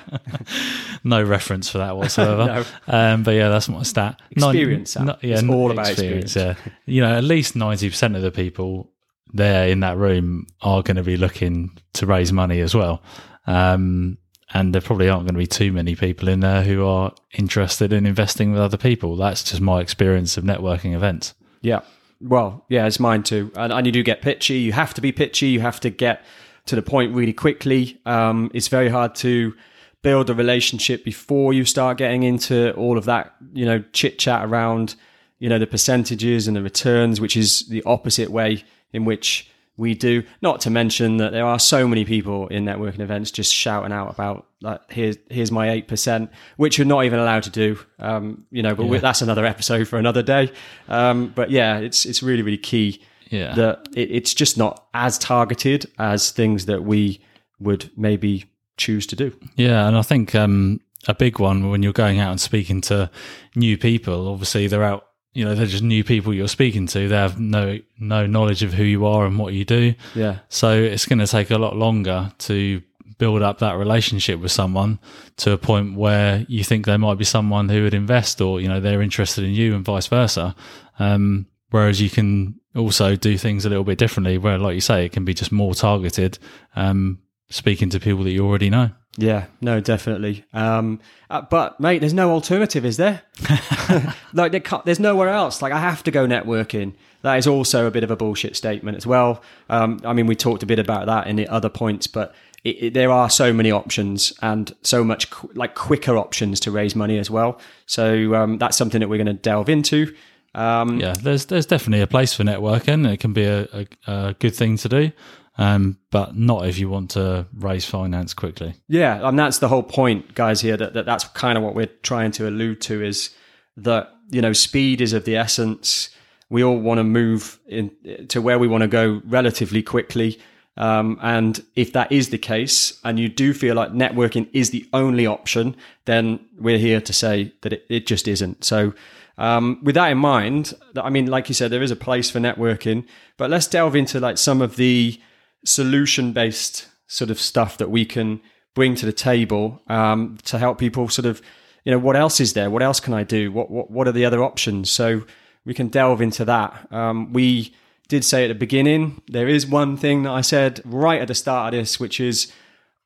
No 1.04 1.22
reference 1.24 1.70
for 1.70 1.78
that 1.80 1.96
whatsoever. 1.98 2.66
No. 2.88 2.94
um, 2.98 3.24
but 3.24 3.32
yeah, 3.32 3.50
that's 3.50 3.70
my 3.70 3.84
stat. 3.84 4.22
Nin- 4.36 4.50
Experience, 4.50 4.92
Sam. 4.92 5.12
It's 5.22 5.44
all 5.44 5.72
about 5.72 5.90
experience. 5.90 6.36
Yeah, 6.36 6.56
you 6.86 7.02
know, 7.02 7.16
at 7.16 7.24
least 7.24 7.56
ninety 7.56 7.90
percent 7.90 8.16
of 8.16 8.22
the 8.22 8.32
people 8.32 8.92
there 9.32 9.68
in 9.70 9.82
that 9.82 9.98
room 9.98 10.48
are 10.62 10.82
going 10.82 10.98
to 10.98 11.04
be 11.04 11.16
looking 11.18 11.78
to 11.94 12.06
raise 12.06 12.32
money 12.34 12.60
as 12.62 12.74
well. 12.74 13.04
Um, 13.46 14.18
and 14.54 14.74
there 14.74 14.82
probably 14.82 15.10
aren't 15.10 15.26
going 15.26 15.36
to 15.36 15.40
be 15.40 15.48
too 15.48 15.72
many 15.72 15.96
people 15.96 16.28
in 16.28 16.40
there 16.40 16.64
who 16.64 16.86
are 16.86 17.14
interested 17.34 17.94
in 17.94 18.06
investing 18.06 18.52
with 18.52 18.62
other 18.62 18.78
people. 18.78 19.16
That's 19.16 19.44
just 19.44 19.62
my 19.62 19.82
experience 19.82 20.38
of 20.38 20.44
networking 20.44 20.96
events. 20.96 21.34
Yeah. 21.62 21.82
Well, 22.22 22.66
yeah, 22.70 22.86
it's 22.86 23.00
mine 23.00 23.24
too. 23.24 23.52
And, 23.56 23.72
and 23.72 23.86
you 23.86 23.92
do 23.92 24.04
get 24.04 24.22
pitchy. 24.22 24.56
You 24.56 24.74
have 24.74 24.94
to 24.96 25.02
be 25.02 25.12
pitchy. 25.12 25.48
You 25.48 25.62
have 25.62 25.80
to 25.82 25.90
get 25.90 26.24
to 26.66 26.76
the 26.76 26.82
point 26.82 27.14
really 27.14 27.34
quickly. 27.34 28.00
Um, 28.06 28.52
it's 28.54 28.68
very 28.68 28.90
hard 28.90 29.16
to 29.16 29.54
build 30.02 30.30
a 30.30 30.34
relationship 30.34 31.04
before 31.04 31.54
you 31.54 31.66
start 31.66 31.98
getting 31.98 32.24
into 32.24 32.74
all 32.74 32.98
of 32.98 33.06
that, 33.06 33.36
you 33.54 33.66
know, 33.66 33.84
chit 33.94 34.18
chat 34.18 34.46
around, 34.46 34.96
you 35.40 35.50
know, 35.50 35.60
the 35.60 35.68
percentages 35.68 36.48
and 36.48 36.56
the 36.56 36.64
returns, 36.64 37.22
which 37.22 37.38
is 37.38 37.68
the 37.68 37.84
opposite 37.84 38.30
way 38.30 38.64
in 38.94 39.06
which 39.06 39.50
we 39.80 39.96
do. 39.96 40.22
Not 40.42 40.62
to 40.62 40.70
mention 40.70 41.18
that 41.18 41.32
there 41.32 41.46
are 41.46 41.58
so 41.58 41.88
many 41.88 42.06
people 42.06 42.48
in 42.50 42.66
networking 42.66 43.00
events 43.00 43.32
just 43.32 43.54
shouting 43.54 43.92
out 43.92 44.12
about 44.12 44.46
like 44.62 44.82
here's 44.92 45.18
here's 45.30 45.52
my 45.52 45.72
eight 45.72 45.88
percent, 45.88 46.30
which 46.58 46.78
you're 46.78 46.86
not 46.86 47.06
even 47.06 47.18
allowed 47.20 47.44
to 47.44 47.50
do. 47.50 47.80
Um, 47.98 48.46
you 48.52 48.62
know, 48.62 48.76
but 48.76 48.86
we, 48.88 48.98
that's 49.00 49.22
another 49.22 49.46
episode 49.46 49.88
for 49.88 49.98
another 49.98 50.22
day. 50.22 50.52
Um, 50.88 51.32
but 51.34 51.50
yeah, 51.50 51.78
it's 51.80 52.06
it's 52.06 52.22
really 52.22 52.42
really 52.44 52.58
key 52.58 53.02
Yeah. 53.30 53.56
that 53.56 53.88
it, 53.96 54.12
it's 54.12 54.34
just 54.34 54.58
not 54.58 54.86
as 54.94 55.18
targeted 55.18 55.86
as 55.98 56.32
things 56.32 56.66
that 56.66 56.84
we 56.84 57.22
would 57.60 57.90
maybe 57.98 58.46
choose 58.78 59.06
to 59.08 59.16
do. 59.16 59.32
Yeah, 59.56 59.88
and 59.88 59.98
I 59.98 60.02
think 60.02 60.36
um, 60.36 60.80
a 61.08 61.14
big 61.14 61.40
one 61.40 61.70
when 61.70 61.84
you're 61.84 61.94
going 61.94 62.20
out 62.20 62.32
and 62.32 62.40
speaking 62.42 62.82
to 62.82 63.10
new 63.56 63.78
people, 63.78 64.28
obviously 64.30 64.68
they're 64.68 64.84
out, 64.84 65.06
you 65.34 65.46
know, 65.46 65.56
they're 65.56 65.66
just 65.66 65.84
new 65.84 66.04
people 66.04 66.34
you're 66.34 66.48
speaking 66.48 66.88
to. 66.88 67.08
They 67.08 67.16
have 67.16 67.40
no 67.40 67.80
no 68.00 68.26
knowledge 68.26 68.64
of 68.64 68.74
who 68.74 68.84
you 68.84 69.06
are 69.06 69.26
and 69.26 69.38
what 69.38 69.54
you 69.54 69.66
do. 69.66 69.94
Yeah, 70.16 70.40
So 70.50 70.72
it's 70.72 71.06
going 71.06 71.20
to 71.20 71.28
take 71.28 71.52
a 71.52 71.58
lot 71.58 71.76
longer 71.76 72.32
to 72.40 72.82
build 73.18 73.42
up 73.42 73.60
that 73.60 73.78
relationship 73.78 74.40
with 74.40 74.52
someone 74.52 74.98
to 75.38 75.52
a 75.52 75.58
point 75.58 75.96
where 75.96 76.46
you 76.48 76.64
think 76.64 76.86
they 76.86 76.98
might 76.98 77.18
be 77.18 77.26
someone 77.26 77.70
who 77.70 77.84
would 77.84 77.94
invest 77.94 78.42
or, 78.42 78.62
you 78.62 78.68
know, 78.68 78.80
they're 78.80 79.02
interested 79.02 79.44
in 79.44 79.52
you 79.52 79.76
and 79.76 79.84
vice 79.86 80.08
versa. 80.08 80.56
Um, 81.00 81.46
whereas 81.70 82.02
you 82.02 82.10
can 82.10 82.60
also 82.76 83.16
do 83.16 83.38
things 83.38 83.66
a 83.66 83.70
little 83.70 83.84
bit 83.84 83.98
differently 83.98 84.38
where, 84.38 84.58
like 84.58 84.74
you 84.74 84.82
say, 84.82 85.06
it 85.06 85.12
can 85.12 85.26
be 85.26 85.34
just 85.34 85.52
more 85.52 85.76
targeted, 85.76 86.40
um, 86.76 87.20
speaking 87.50 87.90
to 87.90 88.00
people 88.00 88.24
that 88.24 88.32
you 88.32 88.46
already 88.46 88.70
know. 88.70 88.92
Yeah, 89.18 89.46
no, 89.62 89.80
definitely. 89.80 90.46
Um, 90.54 91.00
uh, 91.30 91.42
but 91.42 91.80
mate, 91.80 92.00
there's 92.00 92.14
no 92.14 92.32
alternative, 92.32 92.86
is 92.86 92.98
there? 92.98 93.22
like 94.34 94.52
there's 94.86 95.00
nowhere 95.00 95.30
else. 95.30 95.62
Like 95.62 95.74
I 95.74 95.80
have 95.80 96.04
to 96.04 96.12
go 96.12 96.28
networking. 96.28 96.94
That 97.22 97.38
is 97.38 97.48
also 97.48 97.86
a 97.86 97.92
bit 97.92 98.04
of 98.04 98.12
a 98.12 98.16
bullshit 98.16 98.56
statement 98.56 98.96
as 98.96 99.06
well. 99.06 99.42
Um, 99.70 100.00
I 100.06 100.14
mean, 100.14 100.26
we 100.26 100.36
talked 100.36 100.64
a 100.64 100.66
bit 100.66 100.80
about 100.80 101.08
that 101.08 101.28
in 101.28 101.36
the 101.36 101.48
other 101.50 101.68
points, 101.70 102.08
but 102.08 102.34
it, 102.64 102.84
it, 102.84 102.94
there 102.94 103.12
are 103.12 103.30
so 103.30 103.52
many 103.52 103.72
options 103.72 104.32
and 104.42 104.74
so 104.84 105.04
much 105.04 105.30
qu- 105.30 105.52
like 105.54 105.76
quicker 105.76 106.18
options 106.18 106.60
to 106.62 106.72
raise 106.72 106.96
money 106.96 107.18
as 107.18 107.30
well. 107.30 107.60
So 107.88 108.36
um, 108.36 108.58
that's 108.58 108.78
something 108.78 109.02
that 109.02 109.10
we're 109.10 109.18
going 109.18 109.28
to 109.28 109.34
delve 109.34 109.70
into. 109.70 110.16
Um, 110.56 111.00
Yeah, 111.00 111.14
there's 111.14 111.46
there's 111.46 111.66
definitely 111.66 112.02
a 112.02 112.08
place 112.08 112.34
for 112.34 112.44
networking. 112.44 113.12
It 113.12 113.20
can 113.20 113.34
be 113.34 113.44
a, 113.44 113.68
a, 113.74 113.88
a 114.08 114.36
good 114.40 114.56
thing 114.56 114.78
to 114.78 114.90
do, 114.90 115.12
um, 115.60 115.98
but 116.10 116.38
not 116.38 116.68
if 116.68 116.80
you 116.80 116.90
want 116.90 117.12
to 117.12 117.46
raise 117.54 117.84
finance 117.84 118.34
quickly. 118.34 118.76
Yeah, 118.88 119.28
and 119.28 119.38
that's 119.38 119.60
the 119.60 119.68
whole 119.68 119.84
point, 119.84 120.34
guys. 120.34 120.62
Here 120.62 120.78
that, 120.78 120.94
that 120.94 121.06
that's 121.06 121.26
kind 121.26 121.58
of 121.58 121.64
what 121.64 121.76
we're 121.76 121.92
trying 122.02 122.32
to 122.32 122.48
allude 122.48 122.80
to 122.82 123.04
is 123.04 123.32
that 123.76 124.10
you 124.30 124.42
know 124.42 124.54
speed 124.54 125.02
is 125.02 125.12
of 125.12 125.26
the 125.26 125.36
essence. 125.36 126.10
We 126.50 126.64
all 126.64 126.80
want 126.80 127.00
to 127.00 127.04
move 127.04 127.60
in 127.68 127.92
to 128.30 128.42
where 128.42 128.58
we 128.58 128.70
want 128.70 128.82
to 128.84 128.88
go 128.88 129.22
relatively 129.26 129.84
quickly, 129.84 130.40
um, 130.78 131.20
and 131.22 131.62
if 131.76 131.92
that 131.92 132.10
is 132.10 132.30
the 132.30 132.38
case, 132.38 132.98
and 133.04 133.20
you 133.20 133.28
do 133.28 133.54
feel 133.54 133.76
like 133.76 133.92
networking 133.92 134.48
is 134.54 134.70
the 134.70 134.88
only 134.94 135.28
option, 135.28 135.76
then 136.06 136.40
we're 136.58 136.78
here 136.78 137.02
to 137.02 137.12
say 137.12 137.54
that 137.64 137.74
it, 137.74 137.86
it 137.90 138.08
just 138.08 138.28
isn't. 138.28 138.64
So. 138.64 138.94
Um, 139.38 139.80
with 139.84 139.96
that 139.96 140.12
in 140.12 140.18
mind, 140.18 140.74
I 140.98 141.10
mean, 141.10 141.28
like 141.28 141.48
you 141.48 141.56
said, 141.56 141.72
there 141.72 141.82
is 141.82 141.92
a 141.92 141.96
place 141.96 142.30
for 142.30 142.40
networking, 142.40 143.06
but 143.38 143.50
let's 143.50 143.68
delve 143.68 143.96
into 143.96 144.20
like 144.20 144.38
some 144.38 144.62
of 144.62 144.76
the 144.76 145.18
solution 145.66 146.34
based 146.34 146.88
sort 147.08 147.30
of 147.30 147.40
stuff 147.40 147.78
that 147.78 147.90
we 147.90 148.06
can 148.06 148.42
bring 148.76 148.96
to 148.96 149.06
the 149.06 149.14
table 149.14 149.82
um, 149.88 150.38
to 150.44 150.58
help 150.58 150.78
people 150.78 151.10
sort 151.10 151.26
of 151.26 151.42
you 151.86 151.92
know 151.92 152.00
what 152.00 152.16
else 152.16 152.40
is 152.40 152.54
there? 152.54 152.70
What 152.70 152.84
else 152.84 153.00
can 153.00 153.14
i 153.14 153.24
do? 153.24 153.52
What 153.52 153.72
what, 153.72 153.90
what 153.90 154.08
are 154.08 154.12
the 154.12 154.26
other 154.26 154.44
options? 154.44 154.90
So 154.90 155.24
we 155.66 155.74
can 155.74 155.88
delve 155.88 156.22
into 156.22 156.46
that. 156.46 156.92
Um, 156.92 157.34
we 157.34 157.74
did 158.08 158.24
say 158.24 158.44
at 158.44 158.48
the 158.48 158.56
beginning 158.56 159.22
there 159.28 159.48
is 159.48 159.68
one 159.68 159.96
thing 159.96 160.24
that 160.24 160.32
i 160.32 160.42
said 160.42 160.82
right 160.84 161.22
at 161.22 161.28
the 161.28 161.36
start 161.36 161.76
of 161.76 161.80
this 161.80 162.00
which 162.00 162.20
is 162.20 162.52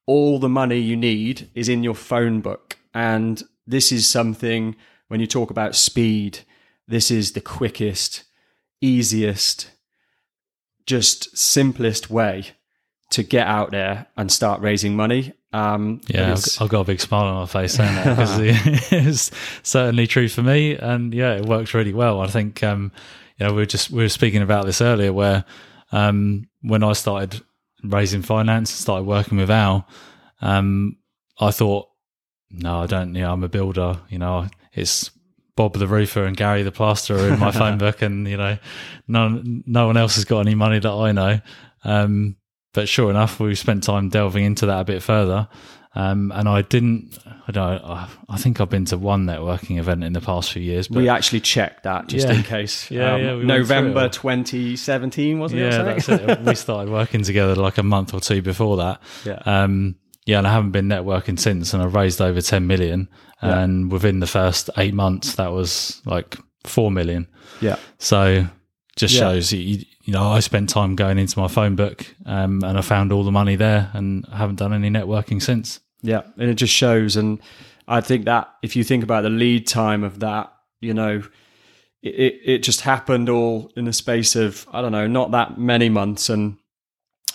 all 0.05 0.39
the 0.39 0.50
money 0.50 0.79
you 0.79 0.95
need 0.95 1.50
is 1.55 1.69
in 1.69 1.83
your 1.83 1.95
phone 1.95 2.41
book. 2.41 2.77
And 2.94 3.41
this 3.67 3.91
is 3.91 4.07
something 4.07 4.75
when 5.07 5.19
you 5.19 5.27
talk 5.27 5.50
about 5.50 5.75
speed 5.75 6.39
this 6.88 7.09
is 7.09 7.31
the 7.31 7.41
quickest 7.41 8.23
easiest 8.81 9.71
just 10.85 11.38
simplest 11.38 12.09
way 12.09 12.51
to 13.12 13.24
get 13.24 13.48
out 13.48 13.72
there 13.72 14.08
and 14.17 14.31
start 14.31 14.62
raising 14.62 14.96
money. 14.96 15.34
Um, 15.51 16.01
Yeah, 16.08 16.36
I've, 16.60 16.69
got 16.69 16.81
a 16.81 16.86
big 16.86 17.00
smile 17.00 17.25
on 17.25 17.36
my 17.41 17.46
face 17.46 17.75
saying 17.75 17.93
that 17.93 18.17
because 18.17 18.39
it's 18.91 19.31
certainly 19.62 20.08
true 20.08 20.27
for 20.27 20.41
me, 20.41 20.75
and 20.75 21.13
yeah, 21.13 21.36
it 21.36 21.46
works 21.46 21.74
really 21.74 21.93
well. 21.93 22.22
I 22.22 22.27
think 22.27 22.63
um, 22.63 22.91
you 23.38 23.46
know 23.46 23.53
we 23.53 23.62
were 23.62 23.67
just 23.67 23.91
we 23.91 24.01
were 24.01 24.10
speaking 24.10 24.41
about 24.41 24.65
this 24.65 24.81
earlier, 24.81 25.13
where 25.13 25.46
um, 25.91 26.48
when 26.62 26.84
I 26.84 26.93
started 26.93 27.41
raising 27.84 28.24
finance, 28.24 28.72
started 28.72 29.05
working 29.05 29.38
with 29.38 29.51
Al, 29.51 29.88
um, 30.41 30.98
I 31.39 31.51
thought, 31.51 31.88
no, 32.50 32.81
I 32.81 32.88
don't. 32.88 33.13
You 33.13 33.22
know, 33.22 33.34
I'm 33.34 33.43
a 33.43 33.50
builder. 33.50 34.00
You 34.10 34.17
know, 34.17 34.48
it's 34.74 35.12
Bob 35.55 35.74
the 35.77 35.88
roofer 35.88 36.24
and 36.25 36.36
Gary 36.36 36.63
the 36.63 36.72
plasterer 36.72 37.27
in 37.31 37.39
my 37.39 37.51
phone 37.60 37.77
book, 37.77 38.01
and 38.01 38.27
you 38.27 38.38
know, 38.38 38.57
no 39.07 39.41
no 39.43 39.88
one 39.88 39.98
else 39.98 40.15
has 40.15 40.25
got 40.25 40.39
any 40.39 40.55
money 40.55 40.79
that 40.79 40.91
I 40.91 41.12
know. 41.12 41.39
Um, 41.83 42.38
but 42.74 42.89
sure 42.89 43.10
enough, 43.10 43.39
we 43.39 43.53
spent 43.55 43.83
time 43.83 44.10
delving 44.10 44.43
into 44.45 44.65
that 44.65 44.79
a 44.81 44.83
bit 44.86 45.03
further. 45.03 45.48
Um, 45.95 46.31
and 46.33 46.50
I 46.50 46.63
didn't, 46.63 47.19
I 47.48 47.51
don't, 47.51 47.83
I, 47.86 48.07
I 48.27 48.38
think 48.38 48.60
I've 48.60 48.69
been 48.72 48.86
to 48.86 48.98
one 48.98 49.27
networking 49.27 49.77
event 49.77 50.03
in 50.03 50.13
the 50.13 50.22
past 50.22 50.51
few 50.51 50.62
years. 50.63 50.88
But 50.88 50.98
we 50.98 51.07
actually 51.07 51.41
checked 51.41 51.83
that 51.83 52.07
just 52.07 52.27
Yeah. 52.27 52.33
in 52.33 52.41
case. 52.41 52.88
Um, 52.91 52.98
Yeah, 52.98 53.15
yeah, 53.17 53.36
we 53.36 53.43
November 53.43 54.10
2017, 54.10 55.38
wasn't 55.38 55.62
it? 55.62 55.72
yeah, 55.72 55.83
that's 55.83 56.10
it. 56.10 56.39
we 56.41 56.55
started 56.55 56.91
working 56.91 57.22
together 57.22 57.53
like 57.55 57.77
a 57.77 57.83
month 57.83 58.12
or 58.13 58.19
two 58.19 58.41
before 58.41 58.77
that. 58.77 59.01
Yeah. 59.25 59.39
Um, 59.45 59.95
yeah, 60.25 60.38
and 60.38 60.48
I 60.48 60.51
haven't 60.51 60.72
been 60.72 60.88
networking 60.88 61.39
since, 61.39 61.74
and 61.74 61.82
I've 61.84 61.96
raised 61.96 62.22
over 62.22 62.42
10 62.42 62.65
million. 62.68 63.10
And 63.42 63.92
within 63.92 64.22
the 64.22 64.27
first 64.27 64.70
eight 64.77 64.94
months, 64.94 65.36
that 65.36 65.51
was 65.51 66.01
like 66.06 66.38
4 66.63 66.89
million. 66.92 67.27
yeah. 67.60 67.75
So 68.00 68.48
just 68.96 69.13
Yeah. 69.15 69.20
shows 69.20 69.51
you, 69.51 69.84
you, 70.03 70.13
know, 70.13 70.32
I 70.32 70.39
spent 70.39 70.70
time 70.70 70.96
going 70.96 71.18
into 71.18 71.38
my 71.39 71.50
phone 71.50 71.75
book 71.75 72.06
um, 72.25 72.63
and 72.63 72.77
I 72.77 72.82
found 72.82 73.12
all 73.12 73.24
the 73.25 73.32
money 73.34 73.58
there 73.58 73.89
and 73.94 74.25
I 74.32 74.38
haven't 74.38 74.60
done 74.60 74.72
any 74.72 74.89
networking 74.89 75.42
since. 75.42 75.82
Yeah, 76.01 76.22
and 76.38 76.50
it 76.50 76.53
just 76.56 76.74
shows. 76.74 77.18
And 77.18 77.39
I 77.86 78.00
think 78.00 78.24
that 78.25 78.50
if 78.62 78.75
you 78.77 78.84
think 78.86 79.03
about 79.03 79.24
the 79.24 79.30
lead 79.30 79.68
time 79.68 80.03
of 80.06 80.20
that, 80.22 80.53
you 80.80 80.94
know, 80.94 81.22
it, 82.01 82.15
it, 82.15 82.42
it 82.46 82.58
just 82.63 82.82
happened 82.82 83.27
all 83.27 83.72
in 83.75 83.84
the 83.86 83.94
space 83.94 84.36
of, 84.38 84.65
I 84.72 84.82
don't 84.82 84.92
know, 84.94 85.08
not 85.08 85.32
that 85.32 85.58
many 85.58 85.89
months. 85.89 86.30
And 86.30 86.58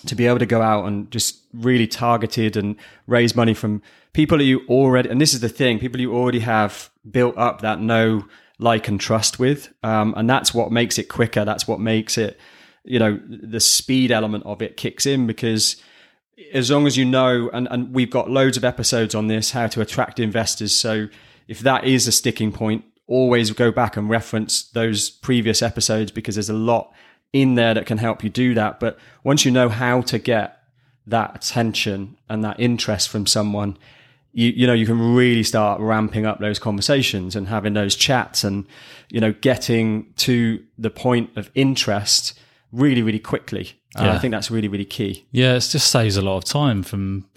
to 0.05 0.15
be 0.15 0.27
able 0.27 0.39
to 0.39 0.45
go 0.45 0.61
out 0.61 0.85
and 0.85 1.11
just 1.11 1.41
really 1.53 1.87
targeted 1.87 2.55
and 2.55 2.75
raise 3.07 3.35
money 3.35 3.53
from 3.53 3.81
people 4.13 4.37
that 4.37 4.45
you 4.45 4.61
already, 4.67 5.09
and 5.09 5.19
this 5.19 5.33
is 5.33 5.41
the 5.41 5.49
thing, 5.49 5.79
people 5.79 5.99
you 5.99 6.13
already 6.15 6.39
have 6.39 6.89
built 7.09 7.37
up 7.37 7.61
that 7.61 7.81
know, 7.81 8.25
like, 8.59 8.87
and 8.87 8.99
trust 8.99 9.39
with. 9.39 9.73
Um, 9.83 10.13
and 10.17 10.29
that's 10.29 10.53
what 10.53 10.71
makes 10.71 10.97
it 10.97 11.09
quicker. 11.09 11.43
That's 11.43 11.67
what 11.67 11.79
makes 11.79 12.17
it, 12.17 12.39
you 12.85 12.97
know 12.97 13.19
the 13.27 13.59
speed 13.59 14.11
element 14.11 14.45
of 14.45 14.61
it 14.61 14.77
kicks 14.77 15.05
in 15.05 15.27
because 15.27 15.75
as 16.53 16.71
long 16.71 16.87
as 16.87 16.97
you 16.97 17.05
know, 17.05 17.49
and, 17.53 17.67
and 17.69 17.93
we've 17.93 18.09
got 18.09 18.29
loads 18.29 18.57
of 18.57 18.63
episodes 18.63 19.13
on 19.13 19.27
this, 19.27 19.51
how 19.51 19.67
to 19.67 19.81
attract 19.81 20.19
investors. 20.19 20.73
So 20.73 21.07
if 21.47 21.59
that 21.59 21.83
is 21.83 22.07
a 22.07 22.11
sticking 22.11 22.51
point, 22.51 22.85
always 23.07 23.51
go 23.51 23.71
back 23.71 23.97
and 23.97 24.09
reference 24.09 24.63
those 24.63 25.09
previous 25.09 25.61
episodes 25.61 26.11
because 26.11 26.35
there's 26.35 26.49
a 26.49 26.53
lot 26.53 26.93
in 27.33 27.55
there 27.55 27.73
that 27.73 27.85
can 27.85 27.97
help 27.97 28.23
you 28.23 28.29
do 28.29 28.53
that. 28.55 28.79
But 28.79 28.97
once 29.23 29.45
you 29.45 29.51
know 29.51 29.69
how 29.69 30.01
to 30.01 30.19
get 30.19 30.59
that 31.07 31.35
attention 31.35 32.17
and 32.27 32.43
that 32.43 32.59
interest 32.59 33.09
from 33.09 33.25
someone, 33.25 33.77
you 34.31 34.49
you 34.49 34.67
know 34.67 34.73
you 34.73 34.85
can 34.85 35.15
really 35.15 35.43
start 35.43 35.81
ramping 35.81 36.25
up 36.25 36.39
those 36.39 36.59
conversations 36.59 37.35
and 37.35 37.47
having 37.47 37.73
those 37.73 37.95
chats 37.95 38.43
and 38.43 38.65
you 39.09 39.19
know 39.19 39.33
getting 39.33 40.13
to 40.17 40.63
the 40.77 40.89
point 40.89 41.29
of 41.35 41.49
interest 41.55 42.39
really 42.71 43.01
really 43.01 43.19
quickly. 43.19 43.73
Uh, 43.97 44.03
Yeah. 44.03 44.13
I 44.13 44.19
think 44.19 44.31
that's 44.31 44.51
really 44.51 44.67
really 44.67 44.85
key. 44.85 45.25
Yeah, 45.31 45.55
it 45.55 45.61
just 45.61 45.89
saves 45.91 46.17
a 46.17 46.21
lot 46.21 46.37
of 46.37 46.45
time 46.45 46.83
from 46.83 47.27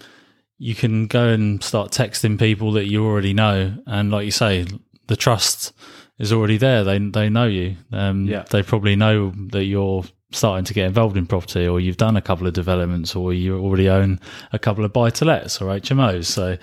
you 0.59 0.75
can 0.75 1.07
go 1.07 1.27
and 1.29 1.63
start 1.63 1.91
texting 1.91 2.39
people 2.39 2.71
that 2.73 2.85
you 2.85 3.03
already 3.05 3.33
know 3.33 3.75
and 3.87 4.11
like 4.11 4.25
you 4.25 4.31
say, 4.31 4.65
the 5.07 5.15
trust 5.15 5.73
is 6.23 6.31
already 6.33 6.57
there. 6.57 6.83
They 6.83 6.97
they 6.99 7.29
know 7.29 7.45
you. 7.59 7.75
Um 7.91 8.25
Yeah. 8.25 8.43
they 8.49 8.63
probably 8.63 8.95
know 8.95 9.33
that 9.51 9.65
you're 9.65 10.03
starting 10.31 10.65
to 10.65 10.73
get 10.73 10.87
involved 10.87 11.15
in 11.17 11.27
property 11.27 11.67
or 11.67 11.79
you've 11.79 11.97
done 12.07 12.17
a 12.17 12.21
couple 12.21 12.47
of 12.47 12.53
developments 12.53 13.15
or 13.15 13.33
you 13.33 13.57
already 13.59 13.87
own 13.87 14.19
a 14.51 14.57
couple 14.57 14.83
of 14.83 14.91
buy 14.91 15.09
to 15.11 15.25
lets 15.25 15.61
or 15.61 15.67
HMOs. 15.69 16.25
So 16.25 16.57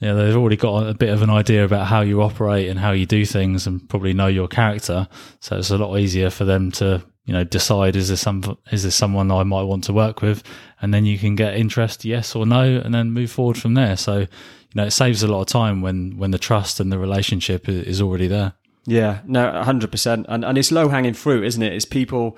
you 0.00 0.08
know, 0.08 0.16
they've 0.16 0.36
already 0.36 0.56
got 0.56 0.88
a 0.88 0.94
bit 0.94 1.10
of 1.10 1.22
an 1.22 1.30
idea 1.30 1.64
about 1.64 1.86
how 1.86 2.00
you 2.00 2.22
operate 2.22 2.68
and 2.68 2.80
how 2.80 2.90
you 2.90 3.06
do 3.06 3.24
things 3.24 3.68
and 3.68 3.88
probably 3.88 4.12
know 4.12 4.26
your 4.26 4.48
character. 4.48 5.06
So 5.38 5.58
it's 5.58 5.70
a 5.70 5.78
lot 5.78 5.96
easier 5.96 6.28
for 6.30 6.44
them 6.44 6.72
to, 6.72 7.00
you 7.24 7.32
know, 7.32 7.44
decide 7.44 7.94
is 7.94 8.08
this 8.08 8.20
some 8.20 8.58
is 8.72 8.82
this 8.82 8.96
someone 8.96 9.30
I 9.30 9.44
might 9.44 9.62
want 9.62 9.84
to 9.84 9.92
work 9.92 10.20
with? 10.20 10.42
And 10.80 10.92
then 10.92 11.04
you 11.06 11.18
can 11.18 11.36
get 11.36 11.54
interest, 11.54 12.04
yes 12.04 12.34
or 12.34 12.44
no, 12.46 12.62
and 12.84 12.92
then 12.92 13.12
move 13.12 13.30
forward 13.30 13.56
from 13.56 13.74
there. 13.74 13.96
So, 13.96 14.14
you 14.18 14.74
know, 14.74 14.86
it 14.86 14.90
saves 14.90 15.22
a 15.22 15.28
lot 15.28 15.42
of 15.42 15.46
time 15.46 15.82
when 15.82 16.18
when 16.18 16.32
the 16.32 16.38
trust 16.48 16.80
and 16.80 16.90
the 16.90 16.98
relationship 16.98 17.68
is 17.68 18.00
already 18.02 18.26
there. 18.26 18.54
Yeah, 18.86 19.20
no, 19.26 19.62
hundred 19.62 19.90
percent, 19.92 20.26
and 20.28 20.44
and 20.44 20.58
it's 20.58 20.72
low 20.72 20.88
hanging 20.88 21.14
fruit, 21.14 21.44
isn't 21.44 21.62
it? 21.62 21.72
It's 21.72 21.84
people, 21.84 22.36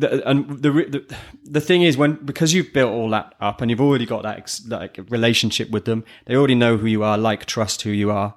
and 0.00 0.48
the, 0.62 0.70
the 0.70 1.16
the 1.44 1.60
thing 1.60 1.82
is 1.82 1.96
when 1.96 2.14
because 2.24 2.52
you've 2.52 2.72
built 2.72 2.92
all 2.92 3.08
that 3.10 3.34
up 3.40 3.62
and 3.62 3.70
you've 3.70 3.80
already 3.80 4.04
got 4.04 4.22
that 4.24 4.36
ex, 4.36 4.66
like 4.68 4.98
relationship 5.08 5.70
with 5.70 5.86
them, 5.86 6.04
they 6.26 6.36
already 6.36 6.54
know 6.54 6.76
who 6.76 6.86
you 6.86 7.02
are, 7.02 7.16
like 7.16 7.46
trust 7.46 7.82
who 7.82 7.90
you 7.90 8.10
are. 8.10 8.34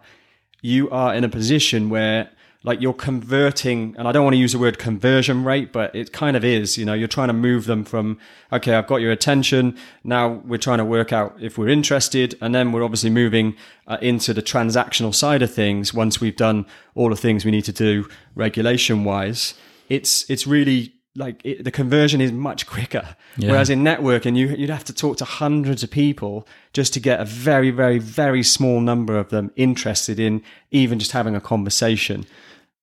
You 0.62 0.90
are 0.90 1.14
in 1.14 1.24
a 1.24 1.30
position 1.30 1.90
where 1.90 2.32
like 2.64 2.82
you're 2.82 2.94
converting, 2.94 3.96
and 3.98 4.06
I 4.06 4.12
don't 4.12 4.26
want 4.26 4.34
to 4.34 4.40
use 4.40 4.52
the 4.52 4.60
word 4.60 4.78
conversion 4.78 5.46
rate, 5.46 5.72
but 5.72 5.96
it 5.96 6.12
kind 6.12 6.36
of 6.36 6.44
is. 6.44 6.78
You 6.78 6.84
know, 6.84 6.94
you're 6.94 7.08
trying 7.08 7.30
to 7.30 7.34
move 7.34 7.66
them 7.66 7.86
from 7.86 8.20
okay, 8.52 8.74
I've 8.74 8.88
got 8.88 8.98
your 8.98 9.12
attention. 9.12 9.78
Now 10.04 10.42
we're 10.46 10.58
trying 10.58 10.80
to 10.80 10.86
work 10.86 11.14
out 11.14 11.38
if 11.40 11.58
we're 11.58 11.70
interested, 11.70 12.38
and 12.42 12.54
then 12.54 12.72
we're 12.74 12.84
obviously 12.84 13.10
moving 13.10 13.56
uh, 13.88 13.98
into 14.02 14.34
the 14.34 14.42
transactional 14.42 15.16
side 15.16 15.42
of 15.42 15.54
things. 15.54 15.94
Once 15.94 16.20
we've 16.20 16.36
done 16.36 16.66
all 16.96 17.10
the 17.10 17.16
things 17.16 17.46
we 17.46 17.52
need 17.52 17.66
to 17.66 17.72
do 17.72 18.10
regulation 18.36 19.06
wise, 19.06 19.54
it's 19.88 20.30
it's 20.30 20.46
really 20.46 20.94
like 21.16 21.42
it, 21.46 21.64
the 21.64 21.72
conversion 21.72 22.20
is 22.20 22.34
much 22.34 22.68
quicker. 22.68 23.16
Yeah. 23.38 23.52
Whereas 23.52 23.70
in 23.70 23.84
networking, 23.84 24.36
you 24.36 24.48
you'd 24.50 24.70
have 24.70 24.84
to 24.86 24.94
talk 24.94 25.16
to 25.18 25.26
hundreds 25.26 25.82
of 25.82 25.92
people 25.92 26.46
just 26.74 26.94
to 26.94 27.00
get 27.00 27.22
a 27.22 27.26
very 27.26 27.72
very 27.72 28.00
very 28.00 28.44
small 28.44 28.82
number 28.82 29.18
of 29.18 29.30
them 29.30 29.52
interested 29.56 30.20
in 30.20 30.44
even 30.72 31.00
just 31.00 31.14
having 31.14 31.36
a 31.36 31.42
conversation. 31.42 32.26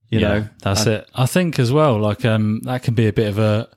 You 0.08 0.20
yeah, 0.20 0.28
know, 0.28 0.48
that's 0.62 0.86
it. 0.86 1.08
I 1.14 1.26
think 1.26 1.58
as 1.58 1.72
well, 1.72 1.98
like 1.98 2.24
um, 2.24 2.60
that 2.62 2.82
can 2.82 2.94
be 2.94 3.08
a 3.08 3.12
bit 3.12 3.28
of 3.28 3.38
a 3.38 3.68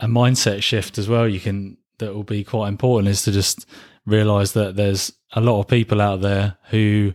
a 0.00 0.06
mindset 0.06 0.62
shift 0.62 0.98
as 0.98 1.08
well. 1.08 1.28
You 1.28 1.40
can 1.40 1.76
that 1.98 2.14
will 2.14 2.24
be 2.24 2.42
quite 2.42 2.68
important 2.68 3.08
is 3.08 3.22
to 3.22 3.32
just 3.32 3.66
realize 4.04 4.52
that 4.54 4.74
there's 4.74 5.12
a 5.32 5.40
lot 5.40 5.60
of 5.60 5.68
people 5.68 6.00
out 6.00 6.20
there 6.20 6.56
who 6.70 7.12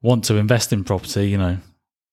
want 0.00 0.24
to 0.24 0.36
invest 0.36 0.72
in 0.72 0.82
property. 0.82 1.28
You 1.28 1.38
know, 1.38 1.58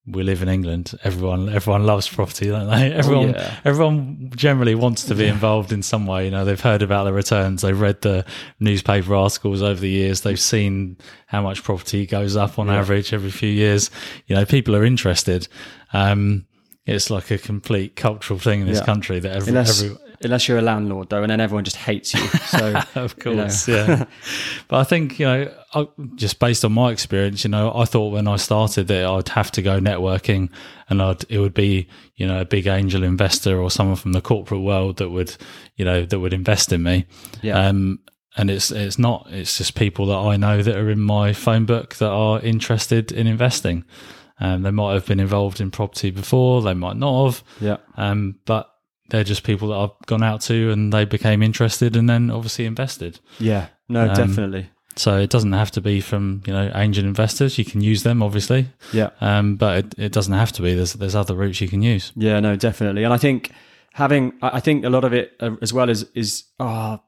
we 0.09 0.23
live 0.23 0.41
in 0.41 0.47
England. 0.47 0.97
Everyone 1.03 1.49
everyone 1.49 1.85
loves 1.85 2.07
property, 2.07 2.47
don't 2.47 2.69
they? 2.69 2.93
Everyone 2.93 3.29
yeah. 3.31 3.59
everyone 3.65 4.31
generally 4.35 4.73
wants 4.75 5.03
to 5.05 5.15
be 5.15 5.25
involved 5.27 5.71
in 5.71 5.83
some 5.83 6.07
way. 6.07 6.25
You 6.25 6.31
know, 6.31 6.45
they've 6.45 6.59
heard 6.59 6.81
about 6.81 7.03
the 7.03 7.13
returns, 7.13 7.61
they've 7.61 7.79
read 7.79 8.01
the 8.01 8.25
newspaper 8.59 9.13
articles 9.15 9.61
over 9.61 9.79
the 9.79 9.89
years, 9.89 10.21
they've 10.21 10.39
seen 10.39 10.97
how 11.27 11.41
much 11.41 11.63
property 11.63 12.05
goes 12.05 12.35
up 12.35 12.57
on 12.57 12.69
average 12.69 13.13
every 13.13 13.31
few 13.31 13.49
years. 13.49 13.91
You 14.27 14.35
know, 14.35 14.45
people 14.45 14.75
are 14.75 14.85
interested. 14.85 15.47
Um, 15.93 16.45
it's 16.85 17.09
like 17.09 17.29
a 17.31 17.37
complete 17.37 17.97
cultural 17.97 18.39
thing 18.39 18.61
in 18.61 18.67
this 18.67 18.79
Yeah. 18.79 18.85
country 18.85 19.19
that 19.19 19.35
every, 19.35 19.57
every 19.57 19.97
unless 20.23 20.47
you're 20.47 20.57
a 20.57 20.61
landlord 20.61 21.09
though, 21.09 21.21
and 21.21 21.29
then 21.29 21.39
everyone 21.39 21.63
just 21.63 21.75
hates 21.77 22.13
you. 22.13 22.19
So 22.27 22.81
of 22.95 23.15
you 23.25 23.33
know. 23.35 23.43
course, 23.43 23.67
yeah. 23.67 24.05
But 24.67 24.77
I 24.79 24.83
think 24.83 25.19
you 25.19 25.25
know, 25.25 25.53
I, 25.73 25.87
just 26.15 26.39
based 26.39 26.65
on 26.65 26.71
my 26.73 26.91
experience, 26.91 27.43
you 27.43 27.49
know, 27.49 27.71
I 27.75 27.85
thought 27.85 28.11
when 28.11 28.27
I 28.27 28.35
started 28.37 28.87
that 28.87 29.05
I'd 29.05 29.29
have 29.29 29.51
to 29.51 29.61
go 29.61 29.79
networking, 29.79 30.49
and 30.89 31.01
I'd 31.01 31.23
it 31.29 31.39
would 31.39 31.53
be 31.53 31.87
you 32.15 32.27
know 32.27 32.41
a 32.41 32.45
big 32.45 32.67
angel 32.67 33.03
investor 33.03 33.59
or 33.59 33.69
someone 33.71 33.95
from 33.95 34.13
the 34.13 34.21
corporate 34.21 34.61
world 34.61 34.97
that 34.97 35.09
would 35.09 35.35
you 35.75 35.85
know 35.85 36.05
that 36.05 36.19
would 36.19 36.33
invest 36.33 36.71
in 36.73 36.83
me. 36.83 37.05
Yeah. 37.41 37.59
Um, 37.67 37.99
and 38.35 38.51
it's 38.51 38.69
it's 38.71 38.99
not. 38.99 39.27
It's 39.31 39.57
just 39.57 39.73
people 39.75 40.05
that 40.07 40.17
I 40.17 40.37
know 40.37 40.61
that 40.61 40.75
are 40.75 40.89
in 40.91 40.99
my 40.99 41.33
phone 41.33 41.65
book 41.65 41.95
that 41.95 42.09
are 42.09 42.39
interested 42.41 43.11
in 43.11 43.25
investing. 43.25 43.83
Um, 44.39 44.61
they 44.61 44.69
might 44.69 44.93
have 44.93 45.07
been 45.07 45.19
involved 45.19 45.59
in 45.59 45.71
property 45.71 46.11
before. 46.11 46.61
They 46.61 46.75
might 46.75 46.97
not 46.97 47.25
have. 47.25 47.43
yeah, 47.59 47.77
Um, 47.95 48.35
but 48.45 48.69
they're 49.09 49.23
just 49.23 49.43
people 49.43 49.69
that 49.69 49.75
I've 49.75 50.05
gone 50.05 50.23
out 50.23 50.41
to 50.41 50.71
and 50.71 50.91
they 50.91 51.05
became 51.05 51.41
interested 51.41 51.95
and 51.95 52.09
then 52.09 52.29
obviously 52.29 52.65
invested. 52.65 53.19
yeah, 53.39 53.67
no, 53.89 54.13
definitely. 54.13 54.69
So 54.95 55.17
it 55.17 55.29
doesn't 55.29 55.53
have 55.53 55.69
to 55.71 55.81
be 55.81 56.01
from, 56.01 56.41
you 56.47 56.53
know, 56.53 56.71
angel 56.73 57.05
investors. 57.05 57.59
You 57.59 57.65
can 57.65 57.81
use 57.81 58.01
them 58.01 58.23
obviously. 58.23 58.69
Yeah. 58.91 59.11
Um, 59.21 59.55
but 59.55 59.77
it, 59.77 59.99
it 59.99 60.11
doesn't 60.11 60.33
have 60.33 60.51
to 60.53 60.63
be. 60.63 60.73
There's 60.73 60.93
there's 60.93 61.15
other 61.15 61.35
routes 61.35 61.61
you 61.61 61.67
can 61.67 61.83
use. 61.83 62.11
Yeah, 62.15 62.39
no, 62.39 62.55
definitely. 62.55 63.03
And 63.03 63.13
I 63.13 63.17
think 63.17 63.51
having, 63.93 64.33
I 64.41 64.59
think 64.59 64.85
a 64.85 64.89
lot 64.89 65.03
of 65.03 65.13
it 65.13 65.33
uh, 65.39 65.55
as 65.61 65.71
well 65.71 65.89
is, 65.89 66.07
is, 66.15 66.45
ah, 66.59 66.99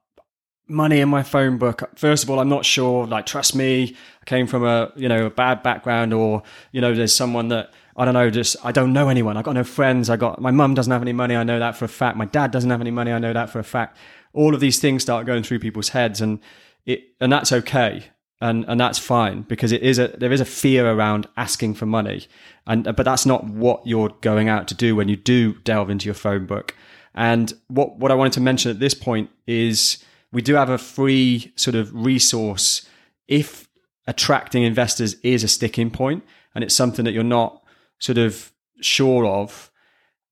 money 0.68 1.00
in 1.00 1.10
my 1.10 1.24
phone 1.24 1.58
book. 1.58 1.90
First 1.96 2.24
of 2.24 2.30
all, 2.30 2.40
I'm 2.40 2.50
not 2.50 2.64
sure, 2.64 3.08
like, 3.08 3.26
trust 3.26 3.56
me, 3.56 3.96
I 4.22 4.26
came 4.26 4.46
from 4.46 4.64
a, 4.64 4.92
you 4.96 5.10
know, 5.10 5.26
a 5.26 5.30
bad 5.32 5.64
background 5.64 6.14
or, 6.14 6.44
you 6.72 6.80
know, 6.80 6.94
there's 6.94 7.16
someone 7.16 7.48
that, 7.48 7.74
I 8.00 8.06
don't 8.06 8.14
know, 8.14 8.30
just, 8.30 8.56
I 8.64 8.72
don't 8.72 8.94
know 8.94 9.10
anyone. 9.10 9.36
I 9.36 9.42
got 9.42 9.56
no 9.56 9.66
friends. 9.66 10.10
I 10.10 10.16
got, 10.16 10.40
my 10.42 10.52
mum 10.52 10.74
doesn't 10.74 10.92
have 10.92 11.02
any 11.02 11.12
money. 11.12 11.36
I 11.36 11.44
know 11.44 11.60
that 11.60 11.76
for 11.76 11.84
a 11.84 11.90
fact. 11.90 12.16
My 12.16 12.26
dad 12.26 12.50
doesn't 12.50 12.70
have 12.70 12.80
any 12.80 12.92
money. 12.92 13.12
I 13.12 13.20
know 13.20 13.34
that 13.34 13.50
for 13.50 13.60
a 13.60 13.64
fact. 13.64 13.98
All 14.32 14.54
of 14.54 14.62
these 14.62 14.80
things 14.80 15.04
start 15.04 15.26
going 15.26 15.44
through 15.44 15.60
people's 15.60 15.90
heads 15.90 16.22
and 16.22 16.40
it, 16.86 17.02
and 17.20 17.32
that's 17.32 17.52
okay. 17.52 18.06
And, 18.42 18.64
and 18.70 18.80
that's 18.80 18.98
fine 18.98 19.42
because 19.42 19.74
it 19.74 19.84
is 19.84 20.00
a 20.00 20.08
there 20.18 20.32
is 20.32 20.40
a 20.40 20.46
fear 20.46 20.90
around 20.90 21.28
asking 21.36 21.74
for 21.74 21.86
money 21.86 22.26
and 22.66 22.86
but 22.86 23.04
that's 23.04 23.26
not 23.26 23.44
what 23.44 23.86
you're 23.86 24.16
going 24.22 24.48
out 24.48 24.66
to 24.70 24.74
do 24.74 24.96
when 24.96 25.10
you 25.10 25.18
do 25.18 25.56
delve 25.66 25.90
into 25.90 26.06
your 26.06 26.14
phone 26.14 26.46
book 26.46 26.74
and 27.14 27.54
what 27.68 27.98
what 27.98 28.12
I 28.12 28.16
wanted 28.16 28.32
to 28.34 28.40
mention 28.40 28.72
at 28.72 28.80
this 28.80 28.94
point 28.94 29.30
is 29.46 30.02
we 30.32 30.42
do 30.42 30.56
have 30.56 30.70
a 30.70 30.78
free 30.78 31.52
sort 31.58 31.76
of 31.76 31.94
resource 31.94 32.88
if 33.28 33.68
attracting 34.08 34.64
investors 34.64 35.16
is 35.22 35.44
a 35.44 35.50
sticking 35.50 35.92
point 35.92 36.24
and 36.56 36.64
it's 36.64 36.74
something 36.74 37.04
that 37.04 37.12
you're 37.12 37.24
not 37.24 37.59
sort 38.00 38.18
of 38.18 38.52
sure 38.82 39.26
of 39.26 39.72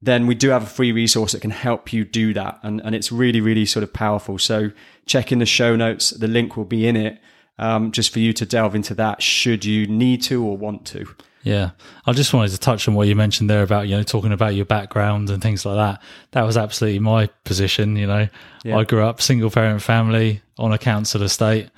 then 0.01 0.27
we 0.27 0.35
do 0.35 0.49
have 0.49 0.63
a 0.63 0.67
free 0.67 0.91
resource 0.91 1.31
that 1.31 1.41
can 1.41 1.51
help 1.51 1.91
you 1.91 2.05
do 2.05 2.33
that 2.33 2.59
and, 2.63 2.81
and 2.81 2.95
it's 2.95 3.11
really 3.11 3.41
really 3.41 3.65
sort 3.65 3.83
of 3.83 3.93
powerful 3.93 4.37
so 4.37 4.71
check 5.05 5.31
in 5.31 5.39
the 5.39 5.45
show 5.45 5.75
notes 5.75 6.11
the 6.11 6.27
link 6.27 6.55
will 6.55 6.65
be 6.65 6.87
in 6.87 6.95
it 6.95 7.19
um, 7.59 7.91
just 7.91 8.13
for 8.13 8.19
you 8.19 8.33
to 8.33 8.45
delve 8.45 8.75
into 8.75 8.93
that 8.93 9.21
should 9.21 9.65
you 9.65 9.87
need 9.87 10.21
to 10.21 10.43
or 10.43 10.55
want 10.57 10.85
to 10.85 11.07
Yeah. 11.43 11.71
I 12.05 12.11
just 12.11 12.33
wanted 12.33 12.51
to 12.51 12.59
touch 12.59 12.89
on 12.89 12.93
what 12.93 13.07
you 13.07 13.15
mentioned 13.15 13.49
there 13.49 13.63
about, 13.63 13.87
you 13.87 13.95
know, 13.95 14.03
talking 14.03 14.33
about 14.33 14.53
your 14.53 14.65
background 14.65 15.29
and 15.29 15.41
things 15.41 15.65
like 15.65 15.77
that. 15.77 16.01
That 16.31 16.41
was 16.43 16.57
absolutely 16.57 16.99
my 16.99 17.27
position, 17.45 17.95
you 17.95 18.05
know. 18.05 18.27
Yeah. 18.65 18.77
I 18.77 18.83
grew 18.83 19.03
up 19.05 19.21
single 19.21 19.49
parent 19.49 19.81
family 19.81 20.41
on 20.57 20.73
a 20.73 20.77
council 20.77 21.23
estate. 21.23 21.69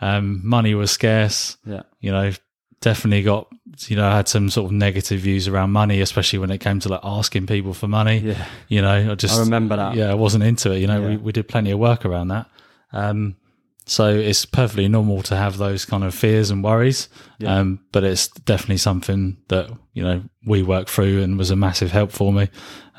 Um, 0.00 0.40
money 0.44 0.74
was 0.74 0.90
scarce. 0.90 1.58
yeah 1.66 1.82
you 2.00 2.10
know, 2.10 2.32
definitely 2.80 3.22
got, 3.22 3.48
you 3.86 3.96
know, 3.96 4.08
had 4.10 4.28
some 4.28 4.50
sort 4.50 4.66
of 4.66 4.72
negative 4.72 5.20
views 5.20 5.48
around 5.48 5.70
money, 5.72 6.00
especially 6.00 6.38
when 6.38 6.50
it 6.50 6.58
came 6.58 6.80
to 6.80 6.88
like 6.88 7.00
asking 7.02 7.46
people 7.46 7.74
for 7.74 7.88
money. 7.88 8.18
Yeah. 8.18 8.46
You 8.68 8.82
know, 8.82 9.12
I 9.12 9.14
just, 9.14 9.36
I 9.36 9.40
remember 9.40 9.76
that. 9.76 9.94
yeah, 9.96 10.10
I 10.10 10.14
wasn't 10.14 10.44
into 10.44 10.72
it. 10.72 10.78
You 10.78 10.86
know, 10.86 11.00
we, 11.00 11.10
Yeah. 11.12 11.16
we 11.18 11.32
did 11.32 11.48
plenty 11.48 11.70
of 11.70 11.78
work 11.78 12.04
around 12.04 12.28
that. 12.28 12.46
Um, 12.92 13.36
so 13.86 14.06
it's 14.14 14.44
perfectly 14.44 14.86
normal 14.86 15.22
to 15.22 15.36
have 15.36 15.56
those 15.56 15.84
kind 15.86 16.04
of 16.04 16.14
fears 16.14 16.50
and 16.50 16.62
worries. 16.62 17.08
Um, 17.44 17.80
but 17.90 18.04
it's 18.04 18.28
definitely 18.28 18.76
something 18.78 19.38
that 19.48 19.70
you 19.94 20.02
know 20.02 20.22
we 20.46 20.62
worked 20.62 20.90
through 20.90 21.22
and 21.22 21.36
was 21.38 21.50
a 21.50 21.56
massive 21.56 21.90
help 21.92 22.10
for 22.12 22.32
me. 22.32 22.48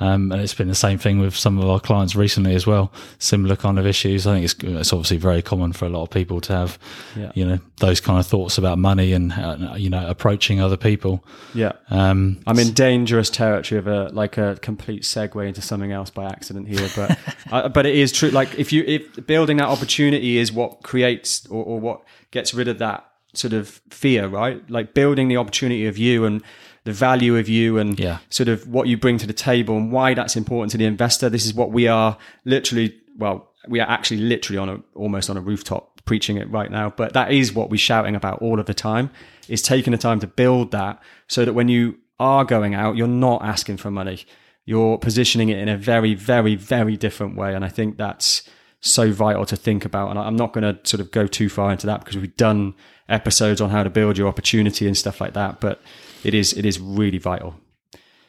Um, 0.02 0.32
and 0.32 0.42
it's 0.42 0.54
been 0.54 0.70
the 0.70 0.76
same 0.76 0.98
thing 0.98 1.20
with 1.20 1.36
some 1.36 1.60
of 1.60 1.68
our 1.70 1.80
clients 1.80 2.16
recently 2.16 2.56
as 2.56 2.66
well. 2.66 2.94
Similar 3.18 3.58
kind 3.58 3.78
of 3.78 3.86
issues. 3.86 4.26
I 4.26 4.36
think 4.36 4.46
it's 4.46 4.56
it's 4.64 4.94
obviously 4.94 5.18
very 5.18 5.42
common 5.42 5.74
for 5.74 5.86
a 5.86 5.90
lot 5.90 6.04
of 6.04 6.10
people 6.10 6.40
to 6.42 6.54
have, 6.54 6.80
Yeah. 7.18 7.34
you 7.36 7.46
know, 7.46 7.60
those 7.80 8.00
kind 8.00 8.18
of 8.18 8.26
thoughts 8.26 8.58
about 8.58 8.78
money 8.78 9.12
and 9.12 9.34
uh, 9.34 9.74
you 9.78 9.90
know 9.90 10.08
approaching 10.08 10.62
other 10.62 10.78
people. 10.78 11.26
Yeah. 11.54 11.74
Um, 11.90 12.40
I'm 12.48 12.60
in 12.60 12.72
dangerous 12.72 13.30
territory 13.30 13.78
of 13.80 13.88
a 13.88 14.08
like 14.14 14.38
a 14.38 14.58
complete 14.62 15.04
segue 15.04 15.46
into 15.46 15.62
something 15.62 15.92
else 15.92 16.10
by 16.10 16.26
accident 16.28 16.70
here, 16.70 16.88
but 16.96 17.20
uh, 17.52 17.68
but 17.68 17.86
it 17.86 17.96
is 17.96 18.14
true. 18.14 18.30
Like 18.30 18.58
if 18.58 18.72
you 18.72 18.84
if 18.88 19.28
building 19.28 19.58
that 19.58 19.68
opportunity 19.68 20.38
is 20.38 20.50
what 20.54 20.82
creates 20.82 21.46
or, 21.48 21.62
or 21.64 21.80
what 21.80 22.04
gets 22.32 22.54
rid 22.54 22.70
of 22.70 22.78
that 22.80 23.06
sort 23.34 23.52
of 23.54 23.82
fear, 23.90 24.28
right? 24.28 24.68
Like 24.70 24.94
building 24.94 25.28
the 25.28 25.38
opportunity 25.38 25.88
of 25.88 25.98
you 25.98 26.24
and 26.26 26.42
the 26.86 26.92
value 26.94 27.38
of 27.38 27.48
you 27.50 27.78
and 27.78 28.00
Yeah. 28.00 28.20
sort 28.30 28.50
of 28.50 28.68
what 28.68 28.88
you 28.88 28.98
bring 28.98 29.18
to 29.20 29.28
the 29.28 29.34
table 29.34 29.78
and 29.78 29.92
why 29.92 30.14
that's 30.14 30.36
important 30.36 30.72
to 30.72 30.78
the 30.78 30.86
investor. 30.86 31.30
This 31.30 31.46
is 31.46 31.54
what 31.54 31.72
we 31.72 31.88
are 31.88 32.18
literally. 32.46 32.96
Well, 33.18 33.50
we 33.68 33.80
are 33.80 33.90
actually 33.90 34.22
literally 34.22 34.58
on 34.58 34.70
a 34.70 34.78
almost 34.96 35.30
on 35.30 35.38
a 35.38 35.42
rooftop 35.42 36.02
preaching 36.06 36.38
it 36.38 36.50
right 36.50 36.72
now. 36.72 36.94
But 36.96 37.14
that 37.14 37.32
is 37.32 37.54
what 37.54 37.70
we're 37.70 37.78
shouting 37.78 38.16
about 38.16 38.42
all 38.42 38.60
of 38.60 38.66
the 38.66 38.74
time. 38.74 39.10
Is 39.48 39.62
taking 39.62 39.92
the 39.92 39.98
time 39.98 40.20
to 40.22 40.28
build 40.28 40.72
that 40.72 41.02
so 41.28 41.44
that 41.46 41.54
when 41.54 41.68
you 41.70 41.98
are 42.20 42.46
going 42.46 42.76
out, 42.76 42.96
you're 42.98 43.08
not 43.08 43.44
asking 43.44 43.78
for 43.78 43.92
money. 43.92 44.26
You're 44.66 44.98
positioning 44.98 45.50
it 45.50 45.58
in 45.58 45.68
a 45.68 45.78
very, 45.78 46.14
very, 46.14 46.56
very 46.56 46.96
different 46.96 47.36
way. 47.36 47.56
And 47.56 47.66
I 47.66 47.70
think 47.70 47.98
that's 47.98 48.44
so 48.82 49.12
vital 49.12 49.46
to 49.46 49.56
think 49.56 49.84
about. 49.86 50.10
And 50.12 50.20
I'm 50.20 50.36
not 50.36 50.54
going 50.54 50.64
to 50.64 50.80
sort 50.88 51.02
of 51.02 51.12
go 51.12 51.26
too 51.28 51.50
far 51.50 51.72
into 51.72 51.88
that 51.88 52.00
because 52.02 52.18
we've 52.18 52.38
done 52.38 52.76
episodes 53.10 53.60
on 53.62 53.72
how 53.72 53.84
to 53.84 53.90
build 53.90 54.18
your 54.18 54.28
opportunity 54.28 54.86
and 54.86 54.96
stuff 54.96 55.20
like 55.20 55.34
that. 55.34 55.60
But 55.60 55.82
it 56.24 56.34
is 56.34 56.54
it 56.54 56.66
is 56.66 56.80
really 56.80 57.18
vital. 57.18 57.56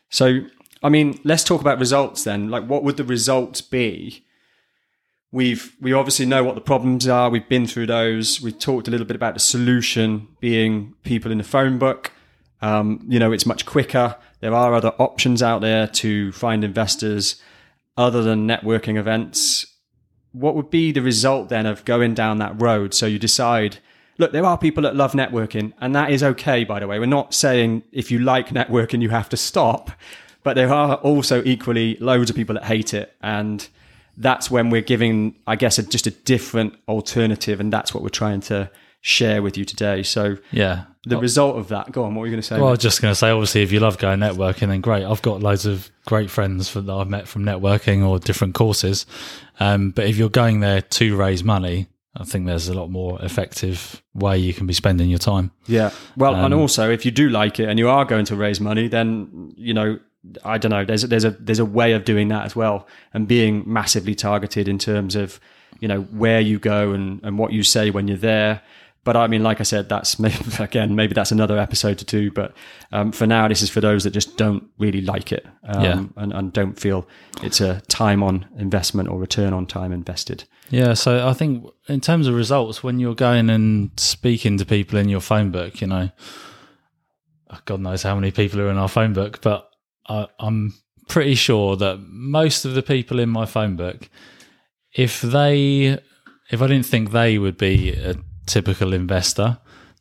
So 0.09 0.41
I 0.83 0.89
mean, 0.89 1.21
let's 1.25 1.45
talk 1.45 1.61
about 1.61 1.79
results 1.79 2.25
then. 2.25 2.49
Like, 2.49 2.65
what 2.65 2.83
would 2.85 2.97
the 2.97 3.05
results 3.05 3.61
be? 3.61 4.25
We've 5.33 5.77
we 5.81 5.93
obviously 5.93 6.27
know 6.27 6.43
what 6.43 6.55
the 6.55 6.61
problems 6.61 7.07
are. 7.07 7.31
We've 7.31 7.49
been 7.49 7.67
through 7.67 7.87
those. 7.87 8.41
We've 8.41 8.59
talked 8.59 8.89
a 8.89 8.91
little 8.91 9.07
bit 9.07 9.17
about 9.17 9.35
the 9.35 9.41
solution 9.41 10.29
being 10.41 10.95
people 11.05 11.31
in 11.31 11.39
the 11.39 11.45
phone 11.45 11.79
book. 11.79 12.13
Um, 12.63 13.05
you 13.09 13.19
know, 13.19 13.33
it's 13.33 13.47
much 13.47 13.65
quicker. 13.65 14.17
There 14.41 14.55
are 14.55 14.75
other 14.75 14.93
options 14.99 15.43
out 15.43 15.61
there 15.61 15.87
to 15.87 16.33
find 16.33 16.65
investors 16.65 17.41
other 17.97 18.23
than 18.23 18.49
networking 18.49 18.99
events. 18.99 19.67
What 20.33 20.55
would 20.55 20.71
be 20.71 20.93
the 20.93 21.03
result 21.03 21.49
then 21.49 21.67
of 21.67 21.85
going 21.85 22.15
down 22.15 22.39
that 22.39 22.61
road? 22.61 22.95
So 22.95 23.07
you 23.07 23.19
decide, 23.19 23.79
look, 24.21 24.33
there 24.33 24.45
are 24.45 24.59
people 24.59 24.83
that 24.85 24.95
love 24.95 25.13
networking, 25.13 25.73
and 25.81 25.95
that 25.97 26.11
is 26.11 26.23
okay, 26.23 26.63
by 26.63 26.79
the 26.79 26.87
way. 26.87 26.99
We're 26.99 27.07
not 27.07 27.35
saying 27.35 27.83
if 27.91 28.11
you 28.11 28.19
like 28.19 28.51
networking, 28.51 29.01
you 29.03 29.09
have 29.09 29.29
to 29.31 29.37
stop, 29.37 29.91
but 30.43 30.55
there 30.55 30.73
are 30.73 30.97
also 30.97 31.43
equally 31.45 31.97
loads 31.97 32.31
of 32.31 32.37
people 32.37 32.55
that 32.55 32.65
hate 32.65 32.95
it. 32.95 33.17
And 33.23 33.67
that's 34.17 34.51
when 34.51 34.71
we're 34.71 34.83
giving, 34.83 35.37
I 35.47 35.57
guess, 35.57 35.79
a, 35.79 35.83
just 35.83 36.07
a 36.07 36.11
different 36.11 36.75
alternative. 36.87 37.61
And 37.61 37.73
that's 37.73 37.95
what 37.95 38.03
we're 38.03 38.11
trying 38.11 38.41
to 38.43 38.71
share 39.01 39.43
with 39.43 39.57
you 39.57 39.65
today. 39.65 40.03
So 40.03 40.37
yeah. 40.53 40.85
the 41.05 41.17
result 41.17 41.57
of 41.57 41.69
that, 41.69 41.91
go 41.91 42.05
on, 42.05 42.15
what 42.15 42.21
were 42.21 42.27
you 42.27 42.33
going 42.33 42.43
to 42.43 42.47
say? 42.47 42.57
Well, 42.59 42.69
I 42.69 42.73
was 42.73 42.81
just 42.81 43.01
going 43.01 43.13
to 43.13 43.17
say, 43.17 43.31
obviously, 43.31 43.63
if 43.63 43.73
you 43.73 43.81
love 43.81 43.97
going 43.97 44.21
networking, 44.21 44.69
then 44.69 44.83
great. 44.83 45.05
I've 45.05 45.23
got 45.23 45.41
loads 45.41 45.65
of 45.65 45.91
great 46.05 46.31
friends 46.31 46.69
for, 46.69 46.83
that 46.83 46.93
I've 46.93 47.09
met 47.09 47.27
from 47.27 47.45
networking 47.45 48.07
or 48.07 48.19
different 48.19 48.55
courses. 48.55 49.07
Um, 49.59 49.91
but 49.91 50.07
if 50.07 50.19
you're 50.19 50.29
going 50.29 50.61
there 50.61 50.83
to 50.83 51.17
raise 51.17 51.43
money, 51.43 51.87
I 52.21 52.25
think 52.25 52.47
there's 52.47 52.69
a 52.69 52.75
lot 52.75 52.91
more 52.91 53.19
effective 53.23 54.03
way 54.15 54.37
you 54.39 54.53
can 54.53 54.67
be 54.67 54.75
spending 54.75 55.09
your 55.09 55.19
time. 55.19 55.51
Yeah. 55.67 55.91
Well, 56.17 56.35
and 56.35 56.53
Um, 56.55 56.61
also 56.61 56.91
if 56.91 57.05
you 57.05 57.11
do 57.11 57.29
like 57.31 57.59
it 57.59 57.69
and 57.69 57.79
you 57.79 57.89
are 57.89 58.05
going 58.05 58.27
to 58.27 58.37
raise 58.37 58.61
money, 58.61 58.89
then 58.89 59.53
you 59.57 59.73
know, 59.75 59.99
I 60.45 60.59
don't 60.59 60.71
know. 60.71 60.85
There's 60.85 61.05
a, 61.05 61.07
there's 61.07 61.25
a 61.25 61.31
there's 61.31 61.59
a 61.61 61.65
way 61.65 61.93
of 61.95 62.05
doing 62.05 62.29
that 62.29 62.45
as 62.45 62.55
well, 62.55 62.87
and 63.15 63.27
being 63.27 63.63
massively 63.67 64.15
targeted 64.15 64.69
in 64.69 64.79
terms 64.79 65.17
of 65.17 65.41
you 65.81 65.89
know 65.89 66.03
where 66.03 66.41
you 66.41 66.59
go 66.59 66.93
and 66.93 67.21
and 67.25 67.39
what 67.39 67.53
you 67.53 67.63
say 67.63 67.91
when 67.91 68.07
you're 68.07 68.19
there. 68.19 68.61
But 69.03 69.17
I 69.17 69.29
mean, 69.29 69.43
like 69.43 69.61
I 69.61 69.65
said, 69.65 69.89
that's 69.89 70.19
maybe, 70.25 70.37
again 70.59 70.95
maybe 70.95 71.15
that's 71.15 71.33
another 71.33 71.59
episode 71.59 71.97
to 71.99 72.05
do. 72.05 72.31
But 72.31 72.53
um, 72.93 73.13
for 73.13 73.27
now, 73.27 73.49
this 73.49 73.63
is 73.63 73.71
for 73.71 73.81
those 73.81 74.05
that 74.05 74.11
just 74.11 74.37
don't 74.37 74.65
really 74.79 75.01
like 75.01 75.33
it 75.33 75.47
um, 75.65 75.83
Yeah. 75.85 76.05
and, 76.17 76.33
and 76.35 76.53
don't 76.53 76.79
feel 76.79 77.09
it's 77.43 77.63
a 77.63 77.81
time 77.89 78.23
on 78.23 78.45
investment 78.59 79.09
or 79.09 79.19
return 79.19 79.55
on 79.55 79.65
time 79.67 79.91
invested. 79.91 80.45
Yeah, 80.71 80.95
so 80.95 81.27
I 81.27 81.33
think 81.33 81.67
in 81.89 82.01
terms 82.01 82.29
of 82.29 82.35
results, 82.35 82.83
when 82.83 83.01
you're 83.01 83.17
going 83.17 83.51
and 83.51 83.91
speaking 83.99 84.57
to 84.59 84.65
people 84.65 84.99
in 84.99 85.09
your 85.09 85.21
phone 85.21 85.51
book, 85.51 85.81
you 85.81 85.89
know, 85.89 86.11
uh, 87.51 87.59
God 87.65 87.81
knows 87.81 88.05
how 88.05 88.15
many 88.15 88.31
people 88.31 88.61
are 88.61 88.71
in 88.71 88.77
our 88.79 88.89
phone 88.89 89.13
book, 89.13 89.41
but 89.43 89.69
I, 90.09 90.29
I'm 90.39 90.75
pretty 91.09 91.35
sure 91.35 91.75
that 91.77 91.99
most 92.09 92.65
of 92.65 92.75
the 92.75 92.83
people 92.83 93.19
in 93.19 93.29
my 93.29 93.47
phone 93.47 93.75
book, 93.75 94.09
if 94.95 95.21
they, 95.21 95.99
if 96.51 96.63
I 96.63 96.67
didn't 96.69 96.87
think 96.87 97.11
they 97.11 97.37
would 97.37 97.59
be 97.59 97.91
a 97.91 98.15
typical 98.47 98.93
investor, 98.93 99.59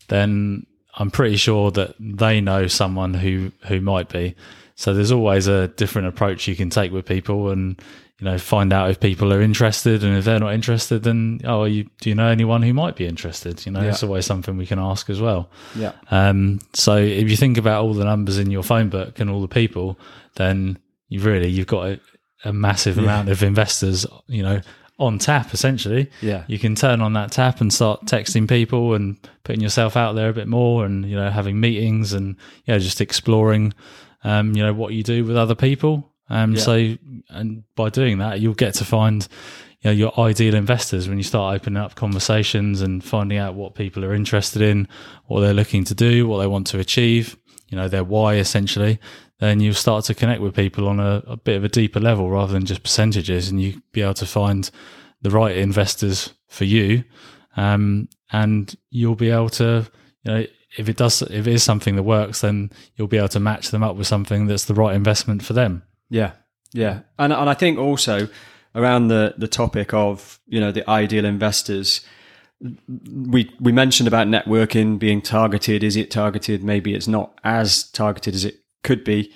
then 0.08 0.68
I'm 0.96 1.10
pretty 1.10 1.38
sure 1.38 1.72
that 1.72 1.96
they 2.00 2.42
know 2.42 2.68
someone 2.68 3.16
who 3.16 3.52
who 3.68 3.82
might 3.82 4.10
be. 4.10 4.36
So 4.76 4.94
there's 4.94 5.12
always 5.12 5.48
a 5.48 5.68
different 5.68 6.08
approach 6.08 6.48
you 6.48 6.56
can 6.56 6.70
take 6.70 6.92
with 6.92 7.06
people, 7.06 7.50
and 7.50 7.82
you 8.20 8.26
know, 8.26 8.38
find 8.38 8.74
out 8.74 8.90
if 8.90 9.00
people 9.00 9.32
are 9.34 9.42
interested, 9.42 10.04
and 10.04 10.18
if 10.18 10.26
they're 10.26 10.40
not 10.40 10.54
interested, 10.54 11.04
then 11.04 11.40
oh, 11.46 11.64
you 11.64 11.86
do 12.02 12.10
you 12.10 12.16
know 12.16 12.28
anyone 12.28 12.62
who 12.62 12.74
might 12.74 12.96
be 12.96 13.06
interested? 13.08 13.66
You 13.66 13.72
know, 13.72 13.82
Yeah. 13.82 13.90
it's 13.90 14.04
always 14.04 14.26
something 14.26 14.58
we 14.58 14.66
can 14.66 14.80
ask 14.80 15.10
as 15.10 15.22
well. 15.22 15.50
Yeah. 15.76 15.94
Um, 16.12 16.60
so 16.74 16.98
if 16.98 17.30
you 17.30 17.38
think 17.38 17.58
about 17.58 17.84
all 17.84 17.94
the 17.94 18.04
numbers 18.06 18.38
in 18.38 18.52
your 18.52 18.64
phone 18.64 18.90
book 18.90 19.20
and 19.20 19.30
all 19.30 19.42
the 19.42 19.48
people, 19.48 19.98
then 20.36 20.78
you 21.08 21.22
really 21.22 21.48
you've 21.50 21.68
got 21.68 21.88
a, 21.88 22.00
a 22.46 22.54
massive 22.54 22.98
amount 22.98 23.30
of 23.30 23.42
investors, 23.42 24.06
you 24.28 24.44
know, 24.44 24.62
on 24.98 25.18
tap 25.18 25.54
essentially. 25.54 26.12
Yeah. 26.22 26.44
You 26.48 26.60
can 26.60 26.76
turn 26.76 27.00
on 27.02 27.14
that 27.14 27.32
tap 27.32 27.62
and 27.62 27.74
start 27.74 28.06
texting 28.06 28.50
people 28.50 28.96
and 28.96 29.16
putting 29.46 29.62
yourself 29.62 29.96
out 29.96 30.14
there 30.16 30.28
a 30.30 30.34
bit 30.34 30.48
more, 30.50 30.86
and 30.86 31.06
you 31.06 31.16
know, 31.16 31.30
having 31.30 31.60
meetings 31.60 32.12
and 32.12 32.36
you 32.66 32.74
know, 32.74 32.80
just 32.80 33.00
exploring, 33.00 33.74
um, 34.26 34.56
you 34.58 34.62
know, 34.62 34.74
what 34.74 34.92
you 34.94 35.04
do 35.04 35.24
with 35.24 35.38
other 35.38 35.56
people. 35.56 36.09
Um, 36.30 36.54
Yeah. 36.54 36.62
so 36.62 36.98
and 37.30 37.64
by 37.76 37.90
doing 37.90 38.18
that, 38.20 38.40
you'll 38.40 38.54
get 38.54 38.74
to 38.76 38.86
find. 38.86 39.28
You 39.82 39.92
know, 39.92 39.96
your 39.96 40.20
ideal 40.20 40.56
investors 40.56 41.08
when 41.08 41.18
you 41.18 41.24
start 41.24 41.56
opening 41.56 41.82
up 41.82 41.96
conversations 41.96 42.82
and 42.82 43.02
finding 43.02 43.38
out 43.38 43.56
what 43.56 43.76
people 43.76 44.04
are 44.04 44.14
interested 44.14 44.62
in, 44.62 44.90
what 45.28 45.40
they're 45.40 45.54
looking 45.54 45.86
to 45.86 45.96
do, 45.96 46.28
what 46.28 46.40
they 46.40 46.48
want 46.48 46.68
to 46.68 46.80
achieve, 46.80 47.38
you 47.70 47.78
know, 47.78 47.88
their 47.88 48.04
why 48.04 48.36
essentially, 48.36 49.00
then 49.40 49.62
you'll 49.62 49.74
start 49.74 50.04
to 50.04 50.14
connect 50.14 50.42
with 50.42 50.54
people 50.54 50.86
on 50.90 51.00
a, 51.00 51.24
a 51.26 51.38
bit 51.38 51.56
of 51.56 51.64
a 51.64 51.70
deeper 51.70 52.02
level 52.02 52.30
rather 52.30 52.52
than 52.52 52.66
just 52.66 52.84
percentages 52.84 53.48
and 53.48 53.62
you 53.62 53.82
be 53.94 54.02
able 54.02 54.14
to 54.16 54.26
find 54.26 54.70
the 55.22 55.30
right 55.30 55.56
investors 55.56 56.34
for 56.50 56.66
you. 56.66 57.06
Um, 57.56 58.10
and 58.34 58.76
you'll 58.90 59.16
be 59.16 59.30
able 59.30 59.50
to, 59.52 59.90
you 60.24 60.32
know, 60.32 60.46
if 60.78 60.90
it 60.90 60.98
does, 60.98 61.22
if 61.22 61.48
it 61.48 61.54
is 61.54 61.64
something 61.64 61.96
that 61.96 62.04
works, 62.04 62.42
then 62.42 62.70
you'll 62.98 63.08
be 63.08 63.18
able 63.18 63.30
to 63.30 63.40
match 63.40 63.70
them 63.72 63.84
up 63.84 63.96
with 63.96 64.08
something 64.08 64.48
that's 64.48 64.66
the 64.66 64.74
right 64.74 64.94
investment 64.94 65.42
for 65.42 65.54
them. 65.54 65.84
Yeah, 66.10 66.32
yeah, 66.74 67.02
and 67.18 67.34
and 67.34 67.50
I 67.50 67.54
think 67.54 67.78
also 67.80 68.28
around 68.76 69.08
the 69.08 69.36
the 69.38 69.48
topic 69.48 69.94
of 69.94 70.40
you 70.48 70.60
know 70.60 70.72
the 70.72 70.88
ideal 70.90 71.26
investors, 71.26 72.02
we 72.62 73.52
we 73.60 73.72
mentioned 73.72 74.08
about 74.08 74.28
networking 74.28 75.00
being 75.00 75.22
targeted. 75.22 75.84
Is 75.84 75.96
it 75.96 76.12
targeted? 76.12 76.64
Maybe 76.64 76.94
it's 76.94 77.08
not 77.08 77.40
as 77.44 77.84
targeted 77.92 78.36
as 78.36 78.46
it 78.46 78.60
could 78.84 79.04
be. 79.04 79.34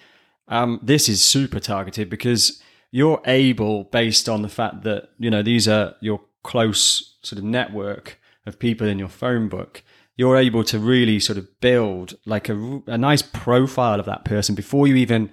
Um, 0.48 0.80
this 0.84 1.08
is 1.08 1.22
super 1.24 1.60
targeted 1.60 2.10
because 2.10 2.62
you're 2.92 3.22
able, 3.26 3.86
based 3.86 4.30
on 4.30 4.42
the 4.42 4.50
fact 4.50 4.84
that 4.84 5.10
you 5.18 5.30
know 5.30 5.42
these 5.42 5.68
are 5.68 5.96
your 6.02 6.22
close 6.44 7.18
sort 7.24 7.40
of 7.40 7.46
network 7.46 8.20
of 8.46 8.60
people 8.60 8.88
in 8.88 9.00
your 9.00 9.08
phone 9.08 9.48
book. 9.48 9.84
You're 10.16 10.38
able 10.38 10.64
to 10.66 10.78
really 10.78 11.20
sort 11.20 11.40
of 11.40 11.60
build 11.60 12.16
like 12.26 12.48
a, 12.50 12.82
a 12.86 12.98
nice 12.98 13.24
profile 13.24 14.00
of 14.00 14.06
that 14.06 14.26
person 14.26 14.54
before 14.54 14.86
you 14.86 14.96
even 14.96 15.32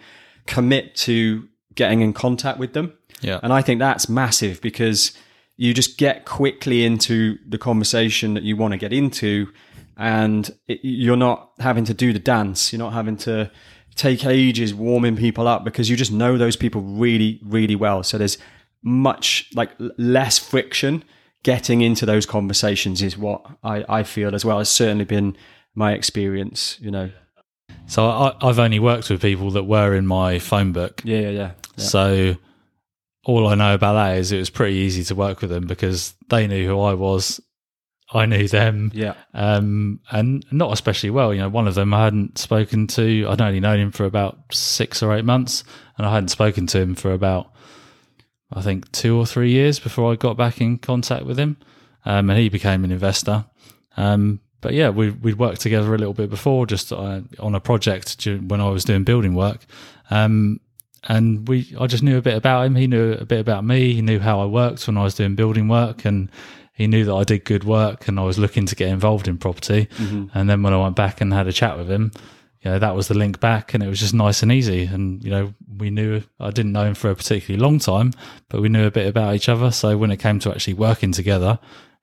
commit 0.50 0.94
to 0.96 1.48
getting 1.74 2.00
in 2.00 2.12
contact 2.12 2.58
with 2.58 2.74
them. 2.74 2.92
Yeah. 3.20 3.40
And 3.42 3.52
I 3.52 3.62
think 3.62 3.78
that's 3.78 4.08
massive 4.08 4.60
because 4.60 5.12
you 5.56 5.72
just 5.72 5.96
get 5.96 6.24
quickly 6.24 6.84
into 6.84 7.38
the 7.48 7.58
conversation 7.58 8.34
that 8.34 8.42
you 8.42 8.56
want 8.56 8.72
to 8.72 8.78
get 8.78 8.92
into 8.92 9.48
and 9.96 10.50
it, 10.66 10.80
you're 10.82 11.16
not 11.16 11.52
having 11.60 11.84
to 11.84 11.94
do 11.94 12.12
the 12.12 12.18
dance. 12.18 12.72
You're 12.72 12.78
not 12.78 12.92
having 12.92 13.16
to 13.18 13.50
take 13.94 14.24
ages 14.24 14.74
warming 14.74 15.16
people 15.16 15.46
up 15.46 15.62
because 15.64 15.88
you 15.88 15.96
just 15.96 16.12
know 16.12 16.36
those 16.36 16.56
people 16.56 16.80
really, 16.80 17.40
really 17.44 17.76
well. 17.76 18.02
So 18.02 18.18
there's 18.18 18.38
much 18.82 19.48
like 19.54 19.70
less 19.98 20.38
friction 20.38 21.04
getting 21.42 21.82
into 21.82 22.06
those 22.06 22.26
conversations 22.26 23.02
is 23.02 23.16
what 23.16 23.44
I, 23.62 23.84
I 23.88 24.02
feel 24.02 24.34
as 24.34 24.44
well. 24.44 24.60
It's 24.60 24.70
certainly 24.70 25.04
been 25.04 25.36
my 25.74 25.92
experience, 25.92 26.78
you 26.80 26.90
know. 26.90 27.10
So 27.90 28.08
I, 28.08 28.36
I've 28.40 28.60
only 28.60 28.78
worked 28.78 29.10
with 29.10 29.20
people 29.20 29.50
that 29.50 29.64
were 29.64 29.96
in 29.96 30.06
my 30.06 30.38
phone 30.38 30.72
book. 30.72 31.02
Yeah, 31.04 31.18
yeah, 31.18 31.28
yeah. 31.30 31.50
yeah. 31.76 31.84
So 31.84 32.36
all 33.24 33.48
I 33.48 33.56
know 33.56 33.74
about 33.74 33.94
that 33.94 34.16
is 34.16 34.30
it 34.30 34.38
was 34.38 34.48
pretty 34.48 34.76
easy 34.76 35.02
to 35.04 35.16
work 35.16 35.40
with 35.40 35.50
them 35.50 35.66
because 35.66 36.14
they 36.28 36.46
knew 36.46 36.68
who 36.68 36.80
I 36.80 36.94
was. 36.94 37.40
I 38.12 38.26
knew 38.26 38.46
them. 38.46 38.92
Yeah. 38.94 39.14
Um, 39.34 39.98
and 40.08 40.46
not 40.52 40.72
especially 40.72 41.10
well. 41.10 41.34
You 41.34 41.40
know, 41.40 41.48
one 41.48 41.66
of 41.66 41.74
them 41.74 41.92
I 41.92 42.04
hadn't 42.04 42.38
spoken 42.38 42.86
to. 42.88 43.26
I'd 43.28 43.40
only 43.40 43.58
known 43.58 43.80
him 43.80 43.90
for 43.90 44.04
about 44.04 44.38
six 44.52 45.02
or 45.02 45.12
eight 45.12 45.24
months, 45.24 45.64
and 45.98 46.06
I 46.06 46.14
hadn't 46.14 46.28
spoken 46.28 46.68
to 46.68 46.78
him 46.80 46.94
for 46.94 47.12
about, 47.12 47.52
I 48.52 48.62
think, 48.62 48.92
two 48.92 49.18
or 49.18 49.26
three 49.26 49.50
years 49.50 49.80
before 49.80 50.12
I 50.12 50.14
got 50.14 50.36
back 50.36 50.60
in 50.60 50.78
contact 50.78 51.26
with 51.26 51.40
him. 51.40 51.56
Um, 52.04 52.30
and 52.30 52.38
he 52.38 52.50
became 52.50 52.84
an 52.84 52.92
investor. 52.92 53.46
Um, 53.96 54.40
but 54.60 54.74
yeah, 54.74 54.88
we 54.90 55.10
we'd 55.10 55.38
worked 55.38 55.60
together 55.60 55.94
a 55.94 55.98
little 55.98 56.14
bit 56.14 56.30
before, 56.30 56.66
just 56.66 56.92
uh, 56.92 57.20
on 57.38 57.54
a 57.54 57.60
project 57.60 58.26
when 58.26 58.60
I 58.60 58.68
was 58.68 58.84
doing 58.84 59.04
building 59.04 59.34
work. 59.34 59.64
Um, 60.10 60.60
and 61.04 61.48
we, 61.48 61.74
I 61.80 61.86
just 61.86 62.02
knew 62.02 62.18
a 62.18 62.22
bit 62.22 62.36
about 62.36 62.66
him. 62.66 62.74
He 62.74 62.86
knew 62.86 63.12
a 63.12 63.24
bit 63.24 63.40
about 63.40 63.64
me. 63.64 63.94
He 63.94 64.02
knew 64.02 64.18
how 64.18 64.40
I 64.40 64.44
worked 64.44 64.86
when 64.86 64.98
I 64.98 65.02
was 65.02 65.14
doing 65.14 65.34
building 65.34 65.66
work, 65.66 66.04
and 66.04 66.30
he 66.80 66.86
knew 66.86 67.04
that 67.04 67.14
I 67.14 67.24
did 67.24 67.44
good 67.44 67.64
work 67.64 68.08
and 68.08 68.18
I 68.18 68.22
was 68.22 68.38
looking 68.38 68.64
to 68.64 68.74
get 68.74 68.88
involved 68.88 69.28
in 69.28 69.36
property. 69.36 69.84
Mm-hmm. 69.96 70.28
And 70.32 70.48
then 70.48 70.62
when 70.62 70.72
I 70.72 70.78
went 70.78 70.96
back 70.96 71.20
and 71.20 71.30
had 71.30 71.46
a 71.46 71.52
chat 71.52 71.76
with 71.76 71.90
him, 71.90 72.10
you 72.62 72.70
know, 72.70 72.78
that 72.78 72.96
was 72.96 73.08
the 73.08 73.14
link 73.14 73.38
back 73.38 73.74
and 73.74 73.82
it 73.82 73.86
was 73.86 74.00
just 74.00 74.14
nice 74.14 74.42
and 74.42 74.50
easy. 74.50 74.84
And, 74.84 75.22
you 75.22 75.30
know, 75.30 75.52
we 75.76 75.90
knew, 75.90 76.22
I 76.38 76.50
didn't 76.50 76.72
know 76.72 76.84
him 76.84 76.94
for 76.94 77.10
a 77.10 77.14
particularly 77.14 77.62
long 77.62 77.80
time, 77.80 78.14
but 78.48 78.62
we 78.62 78.70
knew 78.70 78.86
a 78.86 78.90
bit 78.90 79.06
about 79.06 79.34
each 79.34 79.50
other. 79.50 79.70
So 79.70 79.98
when 79.98 80.10
it 80.10 80.20
came 80.20 80.38
to 80.38 80.50
actually 80.50 80.72
working 80.72 81.12
together, 81.12 81.58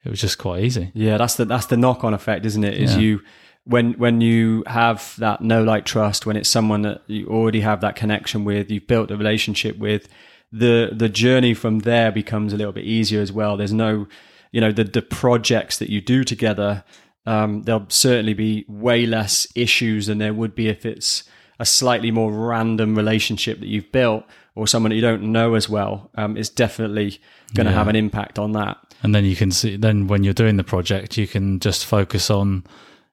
it 0.07 0.11
was 0.11 0.21
just 0.21 0.37
quite 0.37 0.63
easy. 0.63 0.89
Yeah, 0.93 1.17
that's 1.17 1.35
the 1.35 1.43
that's 1.43 1.65
the 1.65 1.75
knock 1.75 2.05
on 2.05 2.13
effect, 2.13 2.45
isn't 2.45 2.63
it? 2.63 2.75
Is 2.75 2.95
yeah. 2.95 3.01
you 3.01 3.21
when 3.65 3.91
when 3.93 4.21
you 4.21 4.63
have 4.65 5.13
that 5.17 5.41
no 5.41 5.61
like 5.61 5.83
trust, 5.83 6.25
when 6.25 6.37
it's 6.37 6.47
someone 6.47 6.83
that 6.83 7.01
you 7.07 7.27
already 7.27 7.59
have 7.59 7.81
that 7.81 7.97
connection 7.97 8.45
with, 8.45 8.71
you've 8.71 8.87
built 8.87 9.11
a 9.11 9.17
relationship 9.17 9.77
with, 9.77 10.07
the 10.49 10.91
the 10.93 11.09
journey 11.09 11.53
from 11.53 11.79
there 11.79 12.09
becomes 12.09 12.53
a 12.53 12.57
little 12.57 12.71
bit 12.71 12.85
easier 12.85 13.21
as 13.21 13.33
well. 13.33 13.57
There's 13.57 13.73
no, 13.73 14.07
you 14.53 14.61
know, 14.61 14.71
the 14.71 14.85
the 14.85 15.01
projects 15.01 15.77
that 15.79 15.89
you 15.89 15.99
do 15.99 16.23
together. 16.23 16.85
Um, 17.25 17.63
there'll 17.63 17.87
certainly 17.89 18.33
be 18.33 18.63
way 18.69 19.05
less 19.05 19.45
issues 19.53 20.07
than 20.07 20.19
there 20.19 20.33
would 20.33 20.55
be 20.55 20.69
if 20.69 20.85
it's 20.85 21.25
a 21.59 21.65
slightly 21.65 22.11
more 22.11 22.31
random 22.31 22.95
relationship 22.95 23.59
that 23.59 23.67
you've 23.67 23.91
built 23.91 24.23
or 24.57 24.67
someone 24.67 24.91
you 24.91 25.01
don't 25.01 25.21
know 25.21 25.53
as 25.53 25.69
well. 25.69 26.09
Um, 26.15 26.35
it's 26.35 26.49
definitely 26.49 27.21
going 27.53 27.65
to 27.65 27.71
yeah. 27.71 27.77
have 27.77 27.87
an 27.87 27.95
impact 27.95 28.39
on 28.39 28.53
that. 28.53 28.77
And 29.03 29.13
then 29.13 29.23
you 29.23 29.35
can 29.35 29.51
see, 29.51 29.77
then 29.77 30.07
when 30.07 30.23
you're 30.23 30.33
doing 30.33 30.57
the 30.57 30.63
project, 30.63 31.17
you 31.17 31.27
can 31.27 31.59
just 31.59 31.85
focus 31.85 32.29
on 32.29 32.63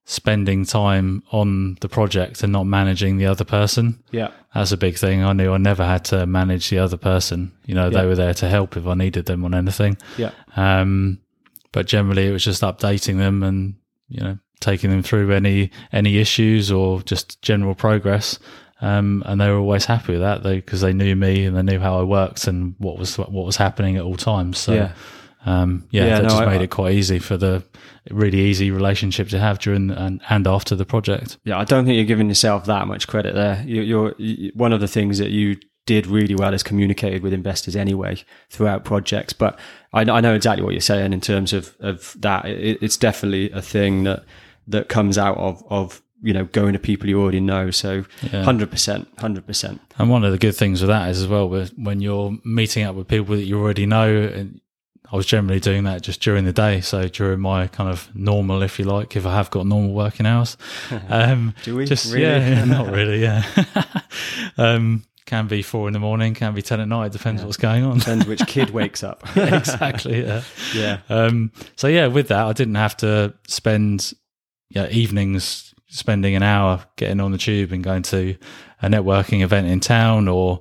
spending 0.07 0.65
time 0.65 1.23
on 1.31 1.77
the 1.81 1.89
project 1.89 2.43
and 2.43 2.53
not 2.53 2.65
managing 2.65 3.19
the 3.19 3.27
other 3.27 3.45
person. 3.45 4.03
Yeah. 4.11 4.31
That's 4.55 4.73
a 4.73 4.77
big 4.77 4.97
thing. 4.97 5.23
I 5.23 5.33
knew 5.33 5.53
I 5.53 5.59
never 5.59 5.85
had 5.85 6.05
to 6.07 6.27
manage 6.27 6.71
the 6.71 6.79
other 6.79 6.97
person. 6.97 7.53
You 7.67 7.75
know, 7.75 7.89
yeah. 7.89 8.01
they 8.01 8.07
were 8.07 8.15
there 8.15 8.35
to 8.35 8.49
help 8.49 8.77
if 8.77 8.87
I 8.87 8.95
needed 8.95 9.27
them 9.27 9.45
on 9.45 9.55
anything. 9.55 9.97
Yeah. 10.17 10.33
Um, 10.57 11.21
but 11.73 11.87
generally 11.87 12.29
it 12.29 12.33
was 12.33 12.45
just 12.45 12.63
updating 12.63 13.19
them 13.19 13.43
and, 13.43 13.75
you 14.09 14.21
know, 14.21 14.39
taking 14.61 14.91
them 14.91 15.03
through 15.03 15.31
any 15.33 15.71
any 15.93 16.19
issues 16.19 16.71
or 16.71 17.03
just 17.03 17.43
general 17.43 17.75
progress. 17.75 18.39
Um, 18.85 19.23
and 19.25 19.41
they 19.41 19.49
were 19.49 19.57
always 19.57 19.87
happy 19.87 20.13
with 20.13 20.21
that 20.21 20.43
because 20.43 20.83
they, 20.83 20.89
they, 20.89 20.93
knew 20.93 21.17
me 21.17 21.47
and 21.47 21.57
they 21.57 21.63
knew 21.63 21.81
how 21.81 21.99
I 21.99 22.03
worked 22.03 22.47
and 22.47 22.75
what 22.77 22.99
was 22.99 23.17
what 23.17 23.33
was 23.33 23.57
happening 23.57 23.97
at 23.97 24.03
all 24.03 24.17
times. 24.17 24.59
So 24.59 24.75
yeah, 24.75 24.93
um, 25.47 25.89
yeah, 25.91 26.05
yeah, 26.05 26.17
that 26.17 26.23
no, 26.25 26.29
just 26.29 26.43
I, 26.43 26.47
made 26.47 26.61
it 26.61 26.69
quite 26.71 26.93
easy 26.93 27.19
for 27.19 27.39
the 27.39 27.65
really 28.11 28.41
easy 28.41 28.71
relationship 28.71 29.29
to 29.31 29.39
have 29.39 29.59
during 29.59 29.91
and, 29.91 30.21
and 30.29 30.47
after 30.47 30.77
the 30.77 30.85
project. 30.85 31.39
Yeah, 31.45 31.59
I 31.59 31.65
don't 31.65 31.87
think 31.87 31.97
you're 31.97 32.05
giving 32.05 32.29
yourself 32.29 32.67
that 32.67 32.87
much 32.87 33.09
credit 33.09 33.35
there. 33.35 33.65
You, 33.67 33.81
you're 33.81 34.15
you, 34.19 34.53
one 34.55 34.75
of 34.75 34.81
the 34.81 34.89
things 34.89 35.17
that 35.17 35.31
you 35.31 35.57
did 35.87 36.07
really 36.07 36.35
well 36.35 36.53
is 36.53 36.63
communicated 36.63 37.23
with 37.23 37.33
investors 37.33 37.75
anyway 37.77 38.23
throughout 38.51 38.85
projects. 38.85 39.33
But 39.33 39.59
I, 39.95 40.03
I 40.03 40.21
know 40.21 40.35
exactly 40.35 40.63
what 40.63 40.73
you're 40.73 40.83
saying 40.83 41.15
in 41.15 41.23
terms 41.23 41.55
of 41.55 41.75
of 41.81 42.15
that. 42.21 42.45
It, 42.45 42.83
it's 42.83 42.99
definitely 42.99 43.51
a 43.53 43.63
thing 43.63 44.05
that 44.05 44.25
that 44.69 44.91
comes 44.91 45.17
out 45.17 45.39
of 45.39 45.65
of 45.71 46.03
you 46.25 46.33
know 46.33 46.45
going 46.47 46.73
to 46.73 46.79
people 46.79 47.09
you 47.09 47.21
already 47.21 47.41
know 47.41 47.71
so 47.71 48.05
hundred 48.33 48.71
percent 48.71 49.07
hundred 49.19 49.47
percent 49.47 49.81
and 49.99 50.09
one 50.09 50.25
of 50.25 50.33
the 50.33 50.39
good 50.39 50.57
things 50.57 50.81
with 50.81 50.89
that 50.89 51.11
is 51.11 51.23
as 51.23 51.29
well 51.29 51.49
when 51.77 52.01
you're 52.01 52.37
meeting 52.45 52.83
up 52.83 52.97
with 52.97 53.07
people 53.07 53.37
that 53.37 53.45
you 53.45 53.61
already 53.61 53.87
know 53.87 54.09
and 54.09 54.61
I 55.13 55.17
was 55.17 55.27
generally 55.27 55.61
doing 55.61 55.85
that 55.85 56.03
just 56.03 56.21
during 56.23 56.45
the 56.45 56.53
day. 56.53 56.81
So 56.81 57.07
during 57.07 57.39
my 57.39 57.69
kind 57.69 57.89
of 57.89 58.09
normal, 58.17 58.63
if 58.63 58.81
you 58.81 58.85
like, 58.85 59.15
if 59.15 59.27
I 59.27 59.35
have 59.35 59.49
got 59.51 59.65
normal 59.65 59.93
working 59.93 60.27
hours. 60.27 60.57
Um, 61.09 61.55
Do 61.63 61.77
we? 61.77 61.85
Just, 61.85 62.13
really? 62.13 62.25
Yeah, 62.25 62.65
not 62.65 62.87
really. 62.91 63.21
Yeah. 63.21 63.45
um, 64.59 65.05
can 65.27 65.47
be 65.47 65.63
four 65.63 65.87
in 65.87 65.93
the 65.93 66.01
morning, 66.01 66.35
can 66.35 66.55
be 66.55 66.63
10 66.63 66.81
at 66.81 66.89
night. 66.89 67.13
Depends 67.13 67.43
yeah. 67.43 67.47
what's 67.47 67.59
going 67.59 67.85
on. 67.85 67.99
Depends 67.99 68.27
which 68.27 68.45
kid 68.47 68.71
wakes 68.71 69.05
up. 69.05 69.23
exactly. 69.37 70.25
Yeah. 70.25 70.43
Yeah. 70.75 70.99
Um, 71.09 71.53
so 71.77 71.87
yeah, 71.87 72.09
with 72.09 72.29
that, 72.29 72.47
I 72.47 72.53
didn't 72.53 72.75
have 72.75 72.97
to 72.99 73.35
spend 73.47 74.15
yeah, 74.71 74.89
evenings 74.89 75.74
spending 75.95 76.35
an 76.35 76.43
hour 76.43 76.85
getting 76.97 77.21
on 77.21 77.31
the 77.31 77.39
tube 77.39 77.71
and 77.71 77.85
going 77.85 78.03
to 78.03 78.37
a 78.83 78.89
networking 78.89 79.43
event 79.43 79.69
in 79.69 79.79
town 79.79 80.27
or, 80.27 80.61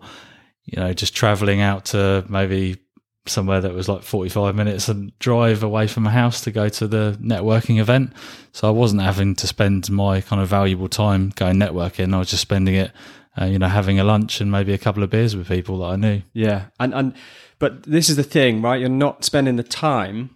you 0.63 0.79
know, 0.79 0.93
just 0.93 1.15
traveling 1.15 1.59
out 1.59 1.85
to 1.85 2.23
maybe 2.29 2.77
somewhere 3.25 3.59
that 3.59 3.73
was 3.73 3.89
like 3.89 4.03
45 4.03 4.53
minutes 4.53 4.87
and 4.89 5.17
drive 5.17 5.63
away 5.63 5.87
from 5.87 6.03
my 6.03 6.11
house 6.11 6.41
to 6.41 6.51
go 6.51 6.69
to 6.69 6.87
the 6.87 7.17
networking 7.19 7.79
event. 7.79 8.13
So 8.51 8.67
I 8.67 8.71
wasn't 8.71 9.01
having 9.01 9.33
to 9.35 9.47
spend 9.47 9.89
my 9.89 10.21
kind 10.21 10.39
of 10.39 10.49
valuable 10.49 10.87
time 10.87 11.31
going 11.35 11.55
networking. 11.55 12.13
I 12.13 12.19
was 12.19 12.29
just 12.29 12.43
spending 12.43 12.75
it, 12.75 12.91
uh, 13.41 13.45
you 13.45 13.57
know, 13.57 13.69
having 13.69 13.99
a 13.99 14.03
lunch 14.03 14.39
and 14.39 14.51
maybe 14.51 14.71
a 14.71 14.77
couple 14.77 15.01
of 15.01 15.09
beers 15.09 15.35
with 15.35 15.47
people 15.47 15.79
that 15.79 15.85
I 15.85 15.95
knew. 15.95 16.21
Yeah. 16.33 16.65
And, 16.79 16.93
and, 16.93 17.15
but 17.57 17.83
this 17.83 18.07
is 18.07 18.17
the 18.17 18.23
thing, 18.23 18.61
right? 18.61 18.79
You're 18.79 18.89
not 18.89 19.25
spending 19.25 19.55
the 19.55 19.63
time 19.63 20.29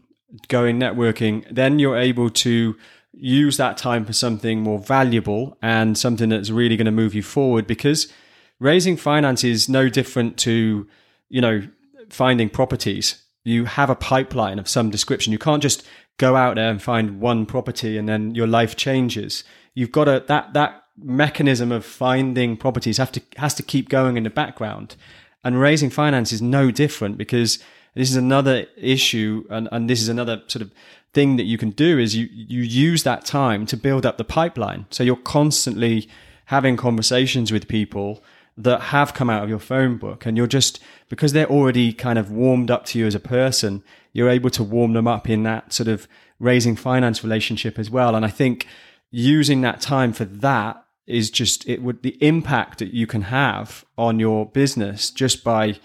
going 0.47 0.79
networking. 0.79 1.45
Then 1.51 1.77
you're 1.77 1.97
able 1.97 2.31
to 2.31 2.75
use 3.19 3.58
that 3.58 3.77
time 3.77 4.06
for 4.06 4.13
something 4.13 4.62
more 4.62 4.80
valuable 4.80 5.58
and 5.62 5.97
something 5.97 6.30
that's 6.30 6.49
really 6.49 6.77
going 6.77 6.86
to 6.86 6.91
move 6.91 7.15
you 7.15 7.23
forward 7.23 7.65
because 7.65 8.12
raising 8.60 8.97
finance 8.97 9.43
is 9.43 9.67
no 9.67 9.89
different 9.89 10.38
to, 10.38 10.88
you 11.30 11.41
know, 11.41 11.67
finding 12.10 12.49
properties, 12.49 13.23
you 13.43 13.65
have 13.65 13.89
a 13.89 13.95
pipeline 13.95 14.60
of 14.60 14.67
some 14.67 14.89
description. 14.89 15.32
You 15.32 15.39
can't 15.39 15.63
just 15.63 15.84
go 16.17 16.36
out 16.36 16.56
there 16.56 16.69
and 16.69 16.82
find 16.82 17.19
one 17.19 17.45
property 17.45 17.97
and 17.97 18.08
then 18.08 18.36
your 18.36 18.47
life 18.47 18.75
changes. 18.75 19.43
You've 19.73 19.91
got 19.91 20.06
to 20.06 20.23
that 20.27 20.53
that 20.53 20.84
mechanism 20.99 21.71
of 21.71 21.86
finding 21.86 22.58
properties 22.58 22.97
have 22.97 23.12
to 23.12 23.21
has 23.38 23.53
to 23.56 23.63
keep 23.63 23.89
going 23.89 24.17
in 24.17 24.23
the 24.23 24.30
background. 24.30 24.95
And 25.43 25.60
raising 25.62 25.89
finance 25.89 26.34
is 26.34 26.41
no 26.41 26.71
different 26.71 27.17
because 27.17 27.60
this 27.97 28.10
is 28.10 28.15
another 28.15 28.65
issue 28.77 29.45
and, 29.49 29.67
and 29.71 29.89
this 29.89 30.01
is 30.01 30.10
another 30.10 30.41
sort 30.47 30.62
of 30.62 30.71
thing 31.13 31.38
that 31.38 31.43
you 31.43 31.57
can 31.57 31.71
do 31.71 31.97
is 31.97 32.15
you 32.15 32.27
you 32.31 32.62
use 32.62 33.03
that 33.03 33.25
time 33.25 33.65
to 33.65 33.77
build 33.77 34.05
up 34.05 34.17
the 34.17 34.23
pipeline. 34.23 34.86
So 34.89 35.03
you're 35.03 35.15
constantly 35.15 36.07
having 36.45 36.77
conversations 36.77 37.51
with 37.51 37.67
people 37.67 38.23
that 38.57 38.81
have 38.81 39.13
come 39.13 39.29
out 39.29 39.43
of 39.43 39.49
your 39.49 39.60
phone 39.60 39.97
book 39.97 40.25
and 40.25 40.36
you're 40.36 40.47
just 40.47 40.79
because 41.10 41.31
they're 41.33 41.49
already 41.49 41.93
kind 41.93 42.17
of 42.17 42.31
warmed 42.31 42.71
up 42.71 42.86
to 42.86 42.99
you 42.99 43.05
as 43.05 43.15
a 43.15 43.19
person 43.19 43.83
you're 44.13 44.29
able 44.29 44.49
to 44.49 44.63
warm 44.63 44.93
them 44.93 45.07
up 45.07 45.29
in 45.29 45.43
that 45.43 45.71
sort 45.71 45.88
of 45.88 46.07
raising 46.39 46.75
finance 46.75 47.23
relationship 47.23 47.77
as 47.77 47.89
well 47.89 48.15
and 48.15 48.25
i 48.25 48.29
think 48.29 48.65
using 49.12 49.62
that 49.62 49.79
time 49.79 50.12
for 50.12 50.25
that 50.25 50.83
is 51.05 51.29
just 51.29 51.67
it 51.69 51.81
would 51.83 52.01
the 52.01 52.17
impact 52.21 52.79
that 52.79 52.93
you 52.93 53.05
can 53.05 53.23
have 53.23 53.86
on 53.97 54.19
your 54.19 54.45
business 54.47 55.12
just 55.12 55.43
by 55.43 55.75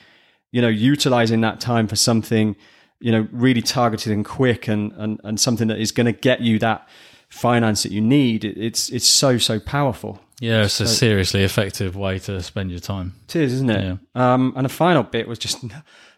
you 0.53 0.63
know 0.63 0.69
utilizing 0.69 1.41
that 1.41 1.61
time 1.61 1.89
for 1.89 1.97
something 1.97 2.55
you 3.01 3.11
know 3.11 3.27
really 3.33 3.63
targeted 3.63 4.13
and 4.13 4.25
quick 4.25 4.69
and 4.69 4.93
and, 4.93 5.21
and 5.25 5.41
something 5.41 5.69
that 5.69 5.81
is 5.81 5.91
going 5.91 6.07
to 6.07 6.13
get 6.13 6.41
you 6.41 6.59
that 6.59 6.89
finance 7.29 7.83
that 7.83 7.91
you 7.91 8.01
need 8.01 8.45
it's 8.45 8.91
it's 8.91 9.09
so 9.09 9.39
so 9.39 9.59
powerful 9.59 10.21
yeah, 10.43 10.65
it's 10.65 10.75
so, 10.75 10.85
a 10.85 10.89
seriously 10.89 11.45
effective 11.45 11.95
way 11.95 12.19
to 12.19 12.43
spend 12.43 12.73
your 12.73 12.81
time. 12.81 13.15
It 13.29 13.37
is, 13.37 13.53
isn't 13.53 13.71
it? 13.71 13.99
Yeah. 14.17 14.35
Um, 14.35 14.53
and 14.57 14.65
the 14.65 14.69
final 14.69 15.05
bit 15.05 15.29
was 15.29 15.39
just 15.39 15.65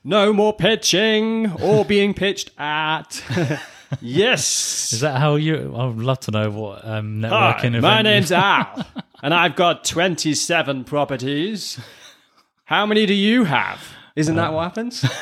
no 0.03 0.33
more 0.33 0.55
pitching 0.55 1.53
or 1.61 1.85
being 1.85 2.15
pitched 2.15 2.51
at. 2.59 3.23
yes. 4.01 4.95
Is 4.95 5.01
that 5.01 5.21
how 5.21 5.35
you? 5.35 5.77
I 5.77 5.85
would 5.85 5.99
love 5.99 6.21
to 6.21 6.31
know 6.31 6.51
what 6.51 6.87
um, 6.87 7.21
networking. 7.21 7.75
Hi, 7.75 7.81
my 7.81 8.01
name's 8.01 8.33
Al, 8.33 8.87
and 9.23 9.35
I've 9.35 9.57
got 9.57 9.85
twenty-seven 9.85 10.85
properties. 10.85 11.79
How 12.65 12.87
many 12.87 13.05
do 13.05 13.13
you 13.13 13.45
have? 13.45 13.87
Isn't 14.17 14.39
uh, 14.39 14.43
that 14.43 14.53
what 14.53 14.63
happens? 14.63 15.05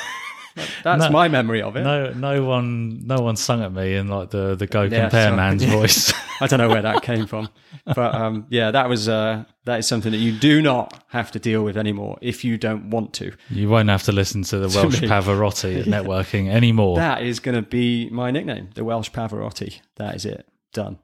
That's 0.82 1.04
no, 1.04 1.10
my 1.10 1.28
memory 1.28 1.62
of 1.62 1.76
it. 1.76 1.82
No, 1.82 2.12
no 2.12 2.44
one, 2.44 3.06
no 3.06 3.16
one 3.16 3.36
sung 3.36 3.62
at 3.62 3.72
me 3.72 3.94
in 3.94 4.08
like 4.08 4.30
the 4.30 4.54
the 4.54 4.66
Go 4.66 4.82
yeah, 4.82 5.02
Compare 5.02 5.34
Man's 5.34 5.64
yeah. 5.64 5.72
voice. 5.72 6.12
I 6.40 6.46
don't 6.46 6.58
know 6.58 6.68
where 6.68 6.82
that 6.82 7.02
came 7.02 7.26
from, 7.26 7.48
but 7.86 8.14
um, 8.14 8.46
yeah, 8.50 8.70
that 8.70 8.88
was 8.88 9.08
uh, 9.08 9.44
that 9.64 9.78
is 9.78 9.86
something 9.86 10.12
that 10.12 10.18
you 10.18 10.32
do 10.32 10.60
not 10.60 11.04
have 11.08 11.30
to 11.32 11.38
deal 11.38 11.62
with 11.62 11.76
anymore 11.76 12.18
if 12.20 12.44
you 12.44 12.58
don't 12.58 12.90
want 12.90 13.14
to. 13.14 13.32
You 13.48 13.68
won't 13.68 13.88
have 13.88 14.02
to 14.04 14.12
listen 14.12 14.42
to 14.44 14.58
the 14.58 14.68
to 14.68 14.82
Welsh 14.82 15.00
me. 15.00 15.08
Pavarotti 15.08 15.80
at 15.80 15.86
yeah. 15.86 16.00
networking 16.00 16.50
anymore. 16.50 16.96
That 16.96 17.22
is 17.22 17.40
going 17.40 17.54
to 17.54 17.62
be 17.62 18.10
my 18.10 18.30
nickname, 18.30 18.70
the 18.74 18.84
Welsh 18.84 19.10
Pavarotti. 19.10 19.80
That 19.96 20.14
is 20.16 20.26
it. 20.26 20.46
Done. 20.72 20.98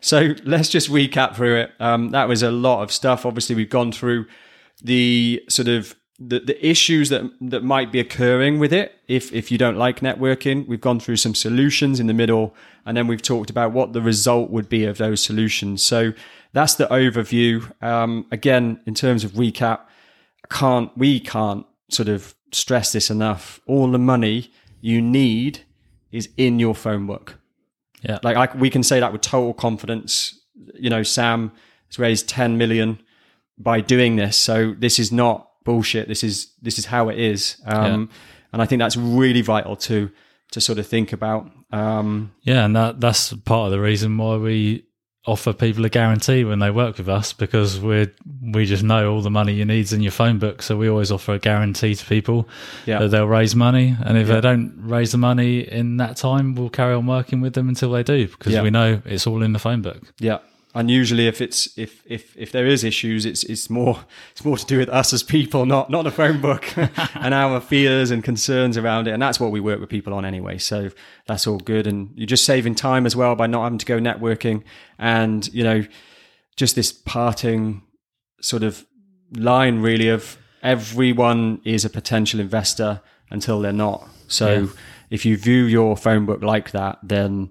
So 0.00 0.34
let's 0.44 0.68
just 0.68 0.90
recap 0.90 1.36
through 1.36 1.56
it. 1.56 1.72
Um, 1.80 2.10
that 2.10 2.28
was 2.28 2.42
a 2.42 2.50
lot 2.50 2.82
of 2.82 2.92
stuff. 2.92 3.26
Obviously, 3.26 3.56
we've 3.56 3.70
gone 3.70 3.92
through 3.92 4.26
the 4.82 5.42
sort 5.48 5.68
of 5.68 5.96
the, 6.18 6.40
the 6.40 6.66
issues 6.66 7.10
that 7.10 7.30
that 7.40 7.62
might 7.62 7.92
be 7.92 8.00
occurring 8.00 8.58
with 8.58 8.72
it. 8.72 8.98
If 9.08 9.32
if 9.32 9.50
you 9.50 9.58
don't 9.58 9.76
like 9.76 10.00
networking 10.00 10.66
we've 10.66 10.80
gone 10.80 11.00
through 11.00 11.16
some 11.16 11.34
solutions 11.34 12.00
in 12.00 12.06
the 12.06 12.14
middle 12.14 12.54
and 12.84 12.96
then 12.96 13.06
we've 13.06 13.22
talked 13.22 13.50
about 13.50 13.72
what 13.72 13.92
the 13.92 14.00
result 14.00 14.50
would 14.50 14.68
be 14.68 14.84
of 14.84 14.98
those 14.98 15.22
solutions. 15.22 15.82
So 15.82 16.12
that's 16.52 16.74
the 16.74 16.86
overview. 16.86 17.70
Um, 17.82 18.26
again 18.30 18.80
in 18.86 18.94
terms 18.94 19.24
of 19.24 19.32
recap 19.32 19.80
can't 20.50 20.96
we 20.96 21.20
can't 21.20 21.66
sort 21.90 22.08
of 22.08 22.34
stress 22.52 22.92
this 22.92 23.10
enough. 23.10 23.60
All 23.66 23.90
the 23.90 23.98
money 23.98 24.50
you 24.80 25.02
need 25.02 25.60
is 26.12 26.28
in 26.36 26.58
your 26.58 26.74
phone 26.74 27.06
book. 27.06 27.38
Yeah. 28.02 28.18
like 28.22 28.36
I, 28.36 28.56
we 28.56 28.70
can 28.70 28.82
say 28.82 29.00
that 29.00 29.12
with 29.12 29.20
total 29.20 29.52
confidence. 29.52 30.38
You 30.74 30.88
know 30.88 31.02
sam 31.02 31.52
has 31.88 31.98
raised 31.98 32.28
10 32.28 32.56
million 32.56 33.00
by 33.58 33.80
doing 33.80 34.16
this. 34.16 34.36
So 34.36 34.74
this 34.78 34.98
is 34.98 35.12
not 35.12 35.50
bullshit 35.66 36.08
this 36.08 36.22
is 36.24 36.34
this 36.62 36.78
is 36.78 36.86
how 36.86 37.08
it 37.10 37.18
is 37.18 37.60
um, 37.66 38.08
and 38.52 38.62
i 38.62 38.66
think 38.66 38.78
that's 38.80 38.96
really 38.96 39.42
vital 39.42 39.76
to 39.76 40.10
to 40.52 40.60
sort 40.60 40.78
of 40.78 40.86
think 40.86 41.12
about 41.12 41.50
um, 41.72 42.30
Yeah, 42.44 42.64
and 42.64 42.76
that 42.76 43.00
that's 43.00 43.32
part 43.44 43.66
of 43.66 43.72
the 43.72 43.80
reason 43.80 44.16
why 44.16 44.36
we 44.36 44.84
offer 45.26 45.52
people 45.52 45.84
a 45.84 45.88
guarantee 45.88 46.44
when 46.44 46.60
they 46.60 46.70
work 46.70 46.98
with 46.98 47.08
us 47.08 47.32
because 47.32 47.80
we 47.80 48.06
we 48.54 48.64
just 48.64 48.84
know 48.84 49.12
all 49.12 49.22
the 49.22 49.30
money 49.40 49.52
you 49.54 49.64
need's 49.64 49.92
in 49.92 50.00
your 50.00 50.12
phone 50.12 50.38
book. 50.38 50.62
So 50.62 50.76
we 50.76 50.88
always 50.88 51.10
offer 51.10 51.32
a 51.34 51.38
guarantee 51.40 51.96
to 51.96 52.04
people 52.06 52.48
Yeah. 52.86 53.00
that 53.00 53.08
they'll 53.10 53.26
raise 53.40 53.56
money, 53.56 53.96
and 54.06 54.16
if 54.16 54.28
they 54.28 54.40
don't 54.40 54.72
raise 54.78 55.10
the 55.10 55.18
money 55.18 55.52
in 55.80 55.96
that 55.96 56.16
time, 56.16 56.54
we'll 56.54 56.70
carry 56.70 56.94
on 56.94 57.06
working 57.06 57.40
with 57.42 57.54
them 57.54 57.68
until 57.68 57.90
they 57.90 58.04
do 58.04 58.28
because 58.28 58.52
Yeah. 58.52 58.62
we 58.62 58.70
know 58.70 59.02
it's 59.04 59.26
all 59.26 59.42
in 59.42 59.52
the 59.52 59.58
phone 59.58 59.82
book. 59.82 60.00
Yeah. 60.20 60.38
And 60.76 60.90
usually 60.90 61.26
if 61.26 61.40
it's 61.40 61.76
if 61.78 62.02
if 62.06 62.36
if 62.36 62.52
there 62.52 62.66
is 62.66 62.84
issues, 62.84 63.24
it's 63.24 63.42
it's 63.44 63.70
more 63.70 64.00
it's 64.32 64.44
more 64.44 64.56
to 64.58 64.66
do 64.66 64.78
with 64.78 64.88
us 64.90 65.12
as 65.12 65.22
people, 65.22 65.64
not 65.66 65.90
not 65.90 66.02
the 66.04 66.10
phone 66.10 66.40
book 66.40 66.64
and 67.14 67.32
our 67.34 67.60
fears 67.60 68.10
and 68.10 68.22
concerns 68.22 68.76
around 68.76 69.08
it. 69.08 69.12
And 69.12 69.22
that's 69.22 69.40
what 69.40 69.50
we 69.52 69.60
work 69.60 69.80
with 69.80 69.88
people 69.88 70.12
on 70.14 70.24
anyway. 70.24 70.58
So 70.58 70.90
that's 71.26 71.46
all 71.46 71.58
good. 71.58 71.86
And 71.86 72.10
you're 72.14 72.26
just 72.26 72.44
saving 72.44 72.74
time 72.74 73.06
as 73.06 73.16
well 73.16 73.34
by 73.34 73.46
not 73.46 73.64
having 73.64 73.78
to 73.78 73.86
go 73.86 73.98
networking 73.98 74.62
and, 74.98 75.48
you 75.54 75.64
know, 75.64 75.84
just 76.56 76.74
this 76.76 76.92
parting 76.92 77.82
sort 78.40 78.62
of 78.62 78.84
line 79.32 79.80
really 79.80 80.08
of 80.08 80.36
everyone 80.62 81.60
is 81.64 81.84
a 81.84 81.90
potential 81.90 82.38
investor 82.40 83.00
until 83.30 83.60
they're 83.60 83.72
not. 83.72 84.06
So 84.28 84.52
Yeah. 84.62 84.66
if 85.10 85.24
you 85.24 85.36
view 85.36 85.64
your 85.64 85.96
phone 85.96 86.26
book 86.26 86.42
like 86.42 86.70
that, 86.72 86.98
then 87.02 87.50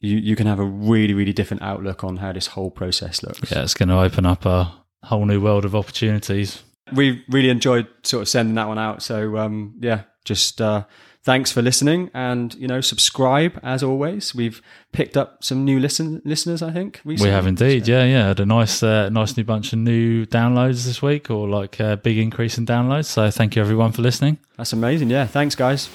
you, 0.00 0.18
you 0.18 0.36
can 0.36 0.46
have 0.46 0.58
a 0.58 0.64
really, 0.64 1.14
really 1.14 1.32
different 1.32 1.62
outlook 1.62 2.04
on 2.04 2.18
how 2.18 2.32
this 2.32 2.48
whole 2.48 2.70
process 2.70 3.22
looks. 3.22 3.50
Yeah, 3.50 3.62
it's 3.62 3.74
going 3.74 3.88
to 3.88 3.98
open 3.98 4.26
up 4.26 4.44
a 4.46 4.72
whole 5.04 5.24
new 5.24 5.40
world 5.40 5.64
of 5.64 5.74
opportunities. 5.74 6.62
We 6.92 7.24
really 7.28 7.50
enjoyed 7.50 7.88
sort 8.02 8.22
of 8.22 8.28
sending 8.28 8.54
that 8.56 8.68
one 8.68 8.78
out. 8.78 9.02
So 9.02 9.38
um, 9.38 9.74
yeah, 9.80 10.02
just 10.24 10.60
uh, 10.60 10.84
thanks 11.24 11.50
for 11.50 11.60
listening 11.60 12.10
and, 12.14 12.54
you 12.54 12.68
know, 12.68 12.80
subscribe 12.80 13.58
as 13.64 13.82
always. 13.82 14.34
We've 14.34 14.62
picked 14.92 15.16
up 15.16 15.42
some 15.42 15.64
new 15.64 15.80
listen 15.80 16.22
listeners, 16.24 16.62
I 16.62 16.70
think. 16.70 17.00
Recently. 17.04 17.30
We 17.30 17.34
have 17.34 17.46
indeed, 17.46 17.88
yeah, 17.88 18.04
yeah. 18.04 18.28
Had 18.28 18.40
a 18.40 18.46
nice, 18.46 18.82
uh, 18.82 19.08
nice 19.08 19.36
new 19.36 19.44
bunch 19.44 19.72
of 19.72 19.80
new 19.80 20.26
downloads 20.26 20.84
this 20.86 21.02
week, 21.02 21.30
or 21.30 21.48
like 21.48 21.80
a 21.80 21.96
big 21.96 22.18
increase 22.18 22.58
in 22.58 22.66
downloads. 22.66 23.06
So 23.06 23.30
thank 23.30 23.56
you 23.56 23.62
everyone 23.62 23.90
for 23.90 24.02
listening. 24.02 24.38
That's 24.56 24.72
amazing. 24.72 25.10
Yeah. 25.10 25.26
Thanks, 25.26 25.56
guys. 25.56 25.88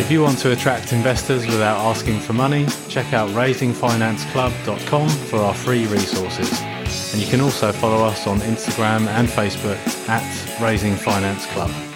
If 0.00 0.10
you 0.10 0.22
want 0.22 0.38
to 0.38 0.52
attract 0.52 0.94
investors 0.94 1.46
without 1.46 1.78
asking 1.78 2.20
for 2.20 2.32
money, 2.32 2.66
check 2.88 3.12
out 3.12 3.28
raisingfinanceclub.com 3.30 5.08
for 5.08 5.36
our 5.40 5.54
free 5.54 5.86
resources. 5.88 6.50
And 7.12 7.22
you 7.22 7.28
can 7.28 7.42
also 7.42 7.70
follow 7.70 8.02
us 8.02 8.26
on 8.26 8.40
Instagram 8.40 9.06
and 9.08 9.28
Facebook 9.28 9.78
at 10.08 10.60
Raising 10.60 10.96
Finance 10.96 11.44
Club. 11.46 11.89